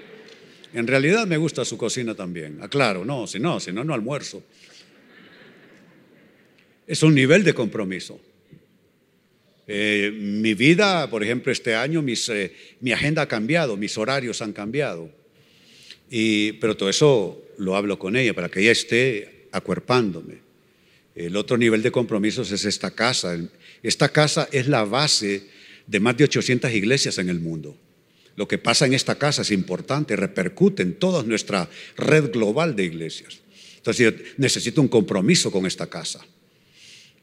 En 0.72 0.86
realidad 0.86 1.26
me 1.26 1.36
gusta 1.36 1.64
su 1.64 1.76
cocina 1.76 2.14
también. 2.14 2.62
Aclaro, 2.62 3.04
no, 3.04 3.26
si 3.26 3.38
no, 3.38 3.58
si 3.60 3.72
no, 3.72 3.84
no 3.84 3.92
almuerzo. 3.92 4.42
Es 6.86 7.02
un 7.02 7.14
nivel 7.14 7.44
de 7.44 7.54
compromiso. 7.54 8.20
Eh, 9.66 10.10
mi 10.12 10.54
vida, 10.54 11.08
por 11.08 11.22
ejemplo, 11.22 11.52
este 11.52 11.74
año, 11.74 12.04
eh, 12.06 12.52
mi 12.80 12.92
agenda 12.92 13.22
ha 13.22 13.28
cambiado, 13.28 13.76
mis 13.76 13.96
horarios 13.96 14.42
han 14.42 14.52
cambiado. 14.52 15.10
Y, 16.10 16.52
pero 16.54 16.76
todo 16.76 16.88
eso 16.88 17.40
lo 17.58 17.76
hablo 17.76 17.98
con 17.98 18.16
ella 18.16 18.34
para 18.34 18.48
que 18.48 18.60
ella 18.60 18.72
esté 18.72 19.46
acuerpándome. 19.52 20.49
El 21.26 21.36
otro 21.36 21.58
nivel 21.58 21.82
de 21.82 21.90
compromisos 21.90 22.50
es 22.50 22.64
esta 22.64 22.92
casa. 22.92 23.38
Esta 23.82 24.08
casa 24.08 24.48
es 24.52 24.68
la 24.68 24.84
base 24.84 25.48
de 25.86 26.00
más 26.00 26.16
de 26.16 26.24
800 26.24 26.72
iglesias 26.72 27.18
en 27.18 27.28
el 27.28 27.40
mundo. 27.40 27.76
Lo 28.36 28.48
que 28.48 28.56
pasa 28.56 28.86
en 28.86 28.94
esta 28.94 29.16
casa 29.16 29.42
es 29.42 29.50
importante, 29.50 30.16
repercute 30.16 30.82
en 30.82 30.94
toda 30.94 31.22
nuestra 31.22 31.68
red 31.96 32.30
global 32.30 32.74
de 32.74 32.84
iglesias. 32.84 33.40
Entonces 33.76 34.14
yo 34.14 34.22
necesito 34.38 34.80
un 34.80 34.88
compromiso 34.88 35.50
con 35.50 35.66
esta 35.66 35.88
casa. 35.88 36.24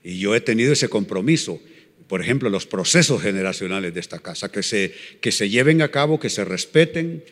Y 0.03 0.19
yo 0.19 0.35
he 0.35 0.41
tenido 0.41 0.73
ese 0.73 0.89
compromiso 0.89 1.59
por 2.07 2.21
ejemplo, 2.21 2.49
los 2.49 2.65
procesos 2.65 3.21
generacionales 3.21 3.93
de 3.93 3.99
esta 3.99 4.19
casa, 4.19 4.49
que 4.49 4.63
se, 4.63 4.93
que 5.19 5.33
se 5.33 5.49
lleven 5.49 5.81
a 5.81 5.91
cabo, 5.91 6.21
que 6.21 6.29
se 6.29 6.45
respeten, 6.45 7.23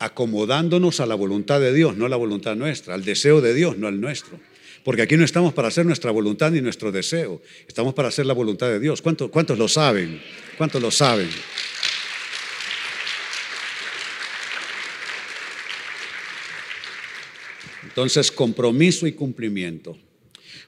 acomodándonos 0.00 0.98
a 0.98 1.06
la 1.06 1.14
voluntad 1.14 1.60
de 1.60 1.72
Dios, 1.72 1.96
no 1.96 2.06
a 2.06 2.08
la 2.08 2.16
voluntad 2.16 2.56
nuestra, 2.56 2.94
al 2.94 3.04
deseo 3.04 3.40
de 3.40 3.54
Dios, 3.54 3.78
no 3.78 3.86
al 3.86 4.00
nuestro. 4.00 4.40
Porque 4.88 5.02
aquí 5.02 5.18
no 5.18 5.24
estamos 5.26 5.52
para 5.52 5.68
hacer 5.68 5.84
nuestra 5.84 6.10
voluntad 6.10 6.50
ni 6.50 6.62
nuestro 6.62 6.90
deseo, 6.90 7.42
estamos 7.66 7.92
para 7.92 8.08
hacer 8.08 8.24
la 8.24 8.32
voluntad 8.32 8.68
de 8.68 8.80
Dios. 8.80 9.02
¿Cuántos, 9.02 9.28
cuántos 9.28 9.58
lo 9.58 9.68
saben? 9.68 10.18
¿Cuántos 10.56 10.80
lo 10.80 10.90
saben? 10.90 11.28
Entonces, 17.82 18.32
compromiso 18.32 19.06
y 19.06 19.12
cumplimiento. 19.12 19.94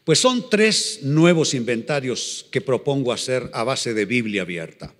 Pues 0.05 0.19
son 0.19 0.51
tres 0.51 0.99
nuevos 1.03 1.55
inventarios 1.55 2.47
que 2.51 2.61
propongo 2.61 3.15
hacer 3.15 3.49
a 3.55 3.65
base 3.65 3.95
de 3.95 4.05
Biblia 4.05 4.43
abierta. 4.43 4.95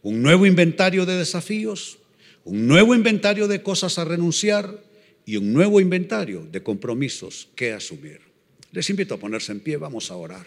Un 0.00 0.22
nuevo 0.22 0.46
inventario 0.46 1.04
de 1.04 1.18
desafíos, 1.18 1.98
un 2.44 2.66
nuevo 2.66 2.94
inventario 2.94 3.46
de 3.46 3.62
cosas 3.62 3.98
a 3.98 4.06
renunciar 4.06 4.82
y 5.26 5.36
un 5.36 5.52
nuevo 5.52 5.80
inventario 5.80 6.48
de 6.50 6.62
compromisos 6.62 7.48
que 7.54 7.74
asumir. 7.74 8.32
Les 8.74 8.90
invito 8.90 9.14
a 9.14 9.18
ponerse 9.18 9.52
en 9.52 9.60
pie, 9.60 9.76
vamos 9.76 10.10
a 10.10 10.16
orar. 10.16 10.44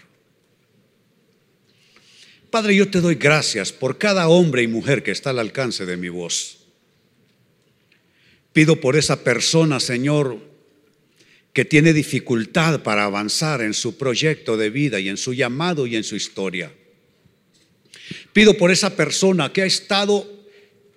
Padre, 2.52 2.76
yo 2.76 2.90
te 2.90 3.00
doy 3.00 3.16
gracias 3.16 3.72
por 3.72 3.98
cada 3.98 4.28
hombre 4.28 4.64
y 4.64 4.68
mujer 4.68 5.02
que 5.02 5.12
está 5.12 5.30
al 5.30 5.40
alcance 5.40 5.86
de 5.86 5.96
mi 5.96 6.10
voz. 6.10 6.58
Pido 8.52 8.82
por 8.82 8.98
esa 8.98 9.24
persona, 9.24 9.80
Señor, 9.80 10.40
que 11.54 11.64
tiene 11.64 11.94
dificultad 11.94 12.84
para 12.84 13.06
avanzar 13.06 13.62
en 13.62 13.74
su 13.74 13.98
proyecto 13.98 14.58
de 14.58 14.72
vida 14.72 15.00
y 15.00 15.08
en 15.08 15.16
su 15.16 15.34
llamado 15.34 15.88
y 15.88 15.96
en 15.96 16.04
su 16.04 16.18
historia. 16.18 16.74
Pido 18.34 18.58
por 18.58 18.72
esa 18.72 18.94
persona 18.94 19.54
que 19.54 19.62
ha 19.62 19.66
estado 19.66 20.30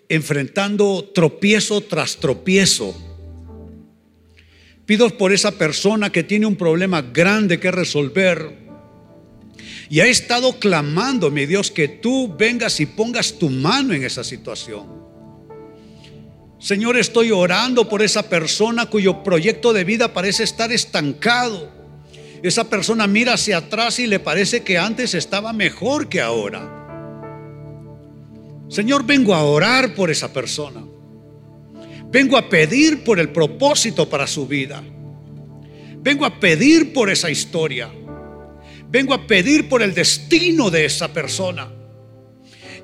enfrentando 0.08 1.12
tropiezo 1.14 1.80
tras 1.80 2.16
tropiezo. 2.16 3.09
Pido 4.90 5.08
por 5.16 5.32
esa 5.32 5.52
persona 5.52 6.10
que 6.10 6.24
tiene 6.24 6.46
un 6.46 6.56
problema 6.56 7.00
grande 7.00 7.60
que 7.60 7.70
resolver 7.70 8.58
y 9.88 10.00
ha 10.00 10.06
estado 10.06 10.58
clamando, 10.58 11.30
mi 11.30 11.46
Dios, 11.46 11.70
que 11.70 11.86
tú 11.86 12.34
vengas 12.36 12.80
y 12.80 12.86
pongas 12.86 13.34
tu 13.34 13.50
mano 13.50 13.94
en 13.94 14.02
esa 14.02 14.24
situación. 14.24 14.88
Señor, 16.58 16.96
estoy 16.96 17.30
orando 17.30 17.88
por 17.88 18.02
esa 18.02 18.28
persona 18.28 18.86
cuyo 18.86 19.22
proyecto 19.22 19.72
de 19.72 19.84
vida 19.84 20.12
parece 20.12 20.42
estar 20.42 20.72
estancado. 20.72 21.70
Esa 22.42 22.68
persona 22.68 23.06
mira 23.06 23.34
hacia 23.34 23.58
atrás 23.58 24.00
y 24.00 24.08
le 24.08 24.18
parece 24.18 24.64
que 24.64 24.76
antes 24.76 25.14
estaba 25.14 25.52
mejor 25.52 26.08
que 26.08 26.20
ahora. 26.20 26.68
Señor, 28.68 29.06
vengo 29.06 29.36
a 29.36 29.44
orar 29.44 29.94
por 29.94 30.10
esa 30.10 30.32
persona. 30.32 30.89
Vengo 32.10 32.36
a 32.36 32.48
pedir 32.48 33.04
por 33.04 33.20
el 33.20 33.30
propósito 33.30 34.08
para 34.08 34.26
su 34.26 34.46
vida. 34.46 34.82
Vengo 36.02 36.24
a 36.24 36.40
pedir 36.40 36.92
por 36.92 37.10
esa 37.10 37.30
historia. 37.30 37.90
Vengo 38.88 39.14
a 39.14 39.26
pedir 39.26 39.68
por 39.68 39.82
el 39.82 39.94
destino 39.94 40.70
de 40.70 40.84
esa 40.84 41.12
persona. 41.12 41.70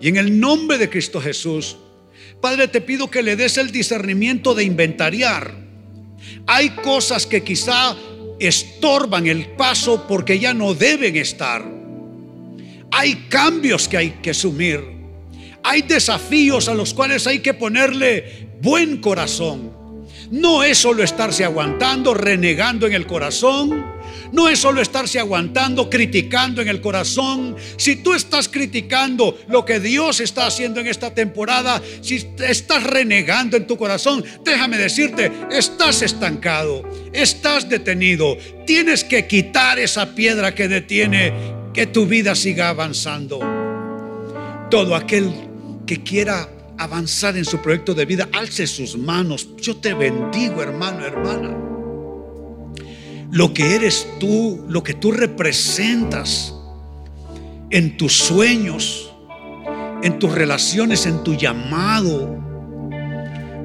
Y 0.00 0.08
en 0.08 0.16
el 0.16 0.38
nombre 0.38 0.78
de 0.78 0.88
Cristo 0.88 1.20
Jesús, 1.20 1.76
Padre, 2.40 2.68
te 2.68 2.80
pido 2.80 3.10
que 3.10 3.22
le 3.22 3.34
des 3.34 3.56
el 3.56 3.72
discernimiento 3.72 4.54
de 4.54 4.64
inventariar. 4.64 5.54
Hay 6.46 6.70
cosas 6.70 7.26
que 7.26 7.42
quizá 7.42 7.96
estorban 8.38 9.26
el 9.26 9.46
paso 9.52 10.06
porque 10.06 10.38
ya 10.38 10.54
no 10.54 10.74
deben 10.74 11.16
estar. 11.16 11.64
Hay 12.92 13.26
cambios 13.28 13.88
que 13.88 13.96
hay 13.96 14.10
que 14.22 14.30
asumir. 14.30 14.80
Hay 15.62 15.82
desafíos 15.82 16.68
a 16.68 16.74
los 16.74 16.94
cuales 16.94 17.26
hay 17.26 17.40
que 17.40 17.54
ponerle 17.54 18.45
buen 18.60 18.98
corazón. 18.98 19.72
No 20.30 20.62
es 20.64 20.78
solo 20.78 21.02
estarse 21.02 21.44
aguantando, 21.44 22.14
renegando 22.14 22.86
en 22.86 22.94
el 22.94 23.06
corazón 23.06 23.96
no 24.32 24.48
es 24.48 24.58
solo 24.58 24.80
estarse 24.80 25.18
aguantando, 25.18 25.88
criticando 25.88 26.62
en 26.62 26.68
el 26.68 26.80
corazón. 26.80 27.56
Si 27.76 27.96
tú 27.96 28.14
estás 28.14 28.48
criticando 28.48 29.38
lo 29.48 29.64
que 29.64 29.80
Dios 29.80 30.20
está 30.20 30.46
haciendo 30.46 30.80
en 30.80 30.86
esta 30.86 31.14
temporada, 31.14 31.80
si 32.00 32.26
estás 32.38 32.82
renegando 32.84 33.56
en 33.56 33.66
tu 33.66 33.76
corazón, 33.76 34.24
déjame 34.44 34.78
decirte, 34.78 35.30
estás 35.50 36.02
estancado, 36.02 36.82
estás 37.12 37.68
detenido. 37.68 38.36
Tienes 38.66 39.04
que 39.04 39.26
quitar 39.26 39.78
esa 39.78 40.14
piedra 40.14 40.54
que 40.54 40.68
detiene 40.68 41.32
que 41.72 41.86
tu 41.86 42.06
vida 42.06 42.34
siga 42.34 42.68
avanzando. 42.68 43.40
Todo 44.70 44.96
aquel 44.96 45.30
que 45.86 46.02
quiera 46.02 46.48
avanzar 46.78 47.36
en 47.36 47.44
su 47.44 47.58
proyecto 47.58 47.94
de 47.94 48.04
vida, 48.04 48.28
alce 48.32 48.66
sus 48.66 48.96
manos. 48.96 49.48
Yo 49.58 49.76
te 49.76 49.94
bendigo, 49.94 50.62
hermano, 50.62 51.04
hermana. 51.04 51.56
Lo 53.30 53.52
que 53.52 53.74
eres 53.74 54.06
tú, 54.20 54.64
lo 54.68 54.82
que 54.82 54.94
tú 54.94 55.12
representas 55.12 56.54
en 57.70 57.96
tus 57.96 58.12
sueños, 58.12 59.12
en 60.02 60.18
tus 60.18 60.32
relaciones, 60.32 61.06
en 61.06 61.24
tu 61.24 61.34
llamado, 61.34 62.38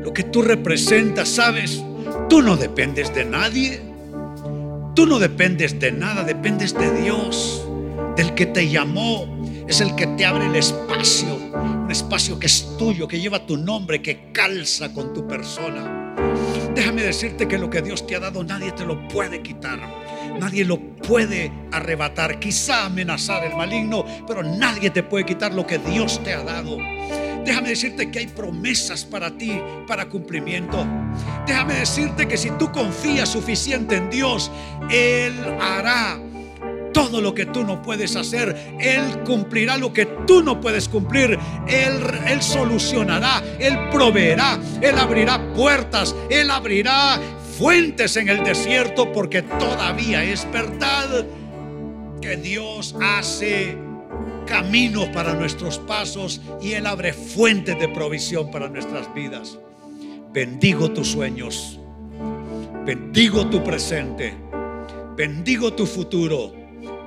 lo 0.04 0.14
que 0.14 0.24
tú 0.24 0.42
representas, 0.42 1.30
sabes, 1.30 1.84
tú 2.30 2.42
no 2.42 2.58
dependes 2.58 3.14
de 3.14 3.26
nadie, 3.26 3.82
tú 4.96 5.06
no 5.06 5.20
dependes 5.20 5.80
de 5.80 5.92
nada, 5.92 6.24
dependes 6.24 6.74
de 6.74 7.02
Dios, 7.02 7.66
del 8.16 8.34
que 8.34 8.48
te 8.48 8.70
llamó, 8.70 9.28
es 9.68 9.80
el 9.82 9.96
que 9.96 10.08
te 10.08 10.26
abre 10.26 10.48
el 10.48 10.56
espacio, 10.56 11.38
espacio 11.92 12.40
que 12.40 12.48
es 12.48 12.78
tuyo, 12.78 13.08
que 13.08 13.20
lleva 13.20 13.46
tu 13.46 13.58
nombre, 13.58 14.02
que 14.02 14.32
calza 14.32 14.94
con 14.94 15.14
tu 15.14 15.28
persona. 15.28 16.16
Déjame 16.74 17.04
decirte 17.04 17.48
que 17.48 17.58
lo 17.58 17.70
que 17.70 17.82
Dios 17.82 18.08
te 18.08 18.16
ha 18.16 18.20
dado 18.20 18.44
nadie 18.44 18.72
te 18.72 18.86
lo 18.86 19.08
puede 19.08 19.42
quitar. 19.42 19.80
Nadie 20.40 20.66
lo 20.66 20.80
puede 20.80 21.52
arrebatar, 21.72 22.40
quizá 22.40 22.86
amenazar 22.86 23.44
el 23.44 23.56
maligno, 23.56 24.06
pero 24.26 24.42
nadie 24.42 24.90
te 24.90 25.04
puede 25.04 25.26
quitar 25.26 25.54
lo 25.54 25.68
que 25.68 25.78
Dios 25.78 26.24
te 26.24 26.34
ha 26.34 26.44
dado. 26.44 26.78
Déjame 27.46 27.70
decirte 27.70 28.10
que 28.12 28.20
hay 28.20 28.28
promesas 28.28 29.04
para 29.04 29.36
ti, 29.38 29.60
para 29.88 30.08
cumplimiento. 30.08 30.86
Déjame 31.46 31.76
decirte 31.76 32.28
que 32.28 32.38
si 32.38 32.52
tú 32.52 32.72
confías 32.72 33.30
suficiente 33.30 33.98
en 33.98 34.10
Dios, 34.10 34.52
Él 34.90 35.34
hará 35.60 36.20
todo 36.94 37.22
lo 37.22 37.34
que 37.34 37.46
tú 37.46 37.64
no 37.64 37.82
puedes 37.82 38.16
hacer. 38.16 38.76
Él 38.80 39.24
cumplirá 39.26 39.78
lo 39.78 39.94
que 39.94 40.06
tú 40.06 40.44
no 40.44 40.60
puedes 40.62 40.88
cumplir. 40.90 41.38
Él, 41.68 42.02
él 42.28 42.42
solucionará, 42.42 43.42
Él 43.60 43.78
proveerá, 43.92 44.60
Él 44.82 44.98
abrirá 44.98 45.54
puertas, 45.54 46.16
Él 46.30 46.52
abrirá 46.52 47.20
fuentes 47.58 48.18
en 48.18 48.30
el 48.30 48.44
desierto 48.44 49.12
porque 49.12 49.42
todavía 49.42 50.24
es 50.24 50.50
verdad 50.52 51.26
que 52.22 52.38
Dios 52.38 52.96
hace 53.02 53.78
caminos 54.46 55.10
para 55.10 55.34
nuestros 55.34 55.80
pasos 55.80 56.42
y 56.62 56.74
Él 56.74 56.86
abre 56.86 57.14
fuentes 57.14 57.80
de 57.80 57.88
provisión 57.88 58.52
para 58.52 58.68
nuestras 58.70 59.14
vidas. 59.14 59.58
Bendigo 60.34 60.92
tus 60.92 61.10
sueños, 61.10 61.80
bendigo 62.86 63.48
tu 63.48 63.64
presente, 63.64 64.34
bendigo 65.16 65.74
tu 65.74 65.86
futuro. 65.86 66.61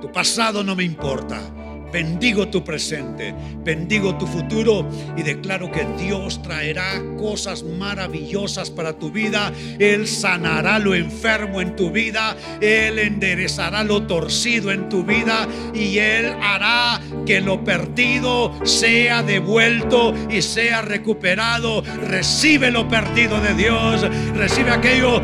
Tu 0.05 0.11
pasado 0.11 0.63
no 0.63 0.75
me 0.75 0.83
importa. 0.83 1.64
Bendigo 1.91 2.49
tu 2.49 2.63
presente, 2.63 3.33
bendigo 3.63 4.17
tu 4.17 4.27
futuro 4.27 4.87
y 5.15 5.23
declaro 5.23 5.71
que 5.71 5.85
Dios 5.97 6.41
traerá 6.41 7.01
cosas 7.17 7.63
maravillosas 7.63 8.69
para 8.69 8.93
tu 8.93 9.11
vida. 9.11 9.53
Él 9.79 10.07
sanará 10.07 10.79
lo 10.79 10.93
enfermo 10.93 11.61
en 11.61 11.75
tu 11.75 11.91
vida, 11.91 12.35
Él 12.59 12.99
enderezará 12.99 13.83
lo 13.83 14.03
torcido 14.03 14.71
en 14.71 14.89
tu 14.89 15.03
vida 15.03 15.47
y 15.73 15.97
Él 15.99 16.35
hará 16.41 17.01
que 17.25 17.41
lo 17.41 17.63
perdido 17.63 18.53
sea 18.65 19.23
devuelto 19.23 20.13
y 20.29 20.41
sea 20.41 20.81
recuperado. 20.81 21.81
Recibe 22.07 22.71
lo 22.71 22.87
perdido 22.87 23.39
de 23.41 23.53
Dios, 23.53 24.05
recibe 24.35 24.71
aquello 24.71 25.21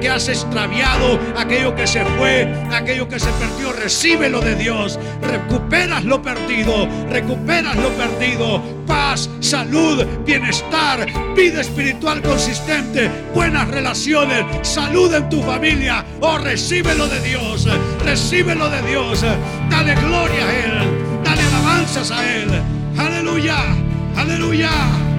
que, 0.00 0.08
has 0.08 0.28
extraviado, 0.28 1.18
aquello 1.36 1.74
que 1.74 1.86
se 1.86 2.04
fue, 2.04 2.46
aquello 2.72 3.08
que 3.08 3.18
se 3.18 3.30
perdió. 3.32 3.72
Recibe 3.72 4.28
lo 4.28 4.40
de 4.40 4.54
Dios, 4.54 4.98
recupera 5.22 5.93
lo 6.02 6.20
perdido, 6.20 6.88
recuperas 7.10 7.76
lo 7.76 7.90
perdido, 7.90 8.60
paz, 8.86 9.30
salud, 9.40 10.04
bienestar, 10.26 11.06
vida 11.36 11.60
espiritual 11.60 12.22
consistente, 12.22 13.10
buenas 13.34 13.68
relaciones, 13.68 14.44
salud 14.62 15.14
en 15.14 15.28
tu 15.28 15.42
familia. 15.42 16.04
Oh, 16.20 16.38
recibe 16.38 16.94
lo 16.94 17.06
de 17.06 17.20
Dios, 17.20 17.68
recibe 18.04 18.54
lo 18.56 18.68
de 18.70 18.82
Dios, 18.82 19.24
dale 19.70 19.94
gloria 19.94 20.46
a 20.46 20.54
Él, 20.54 21.22
dale 21.22 21.42
alabanzas 21.42 22.10
a 22.10 22.34
Él. 22.34 22.50
Aleluya, 22.98 23.58
aleluya. 24.16 25.13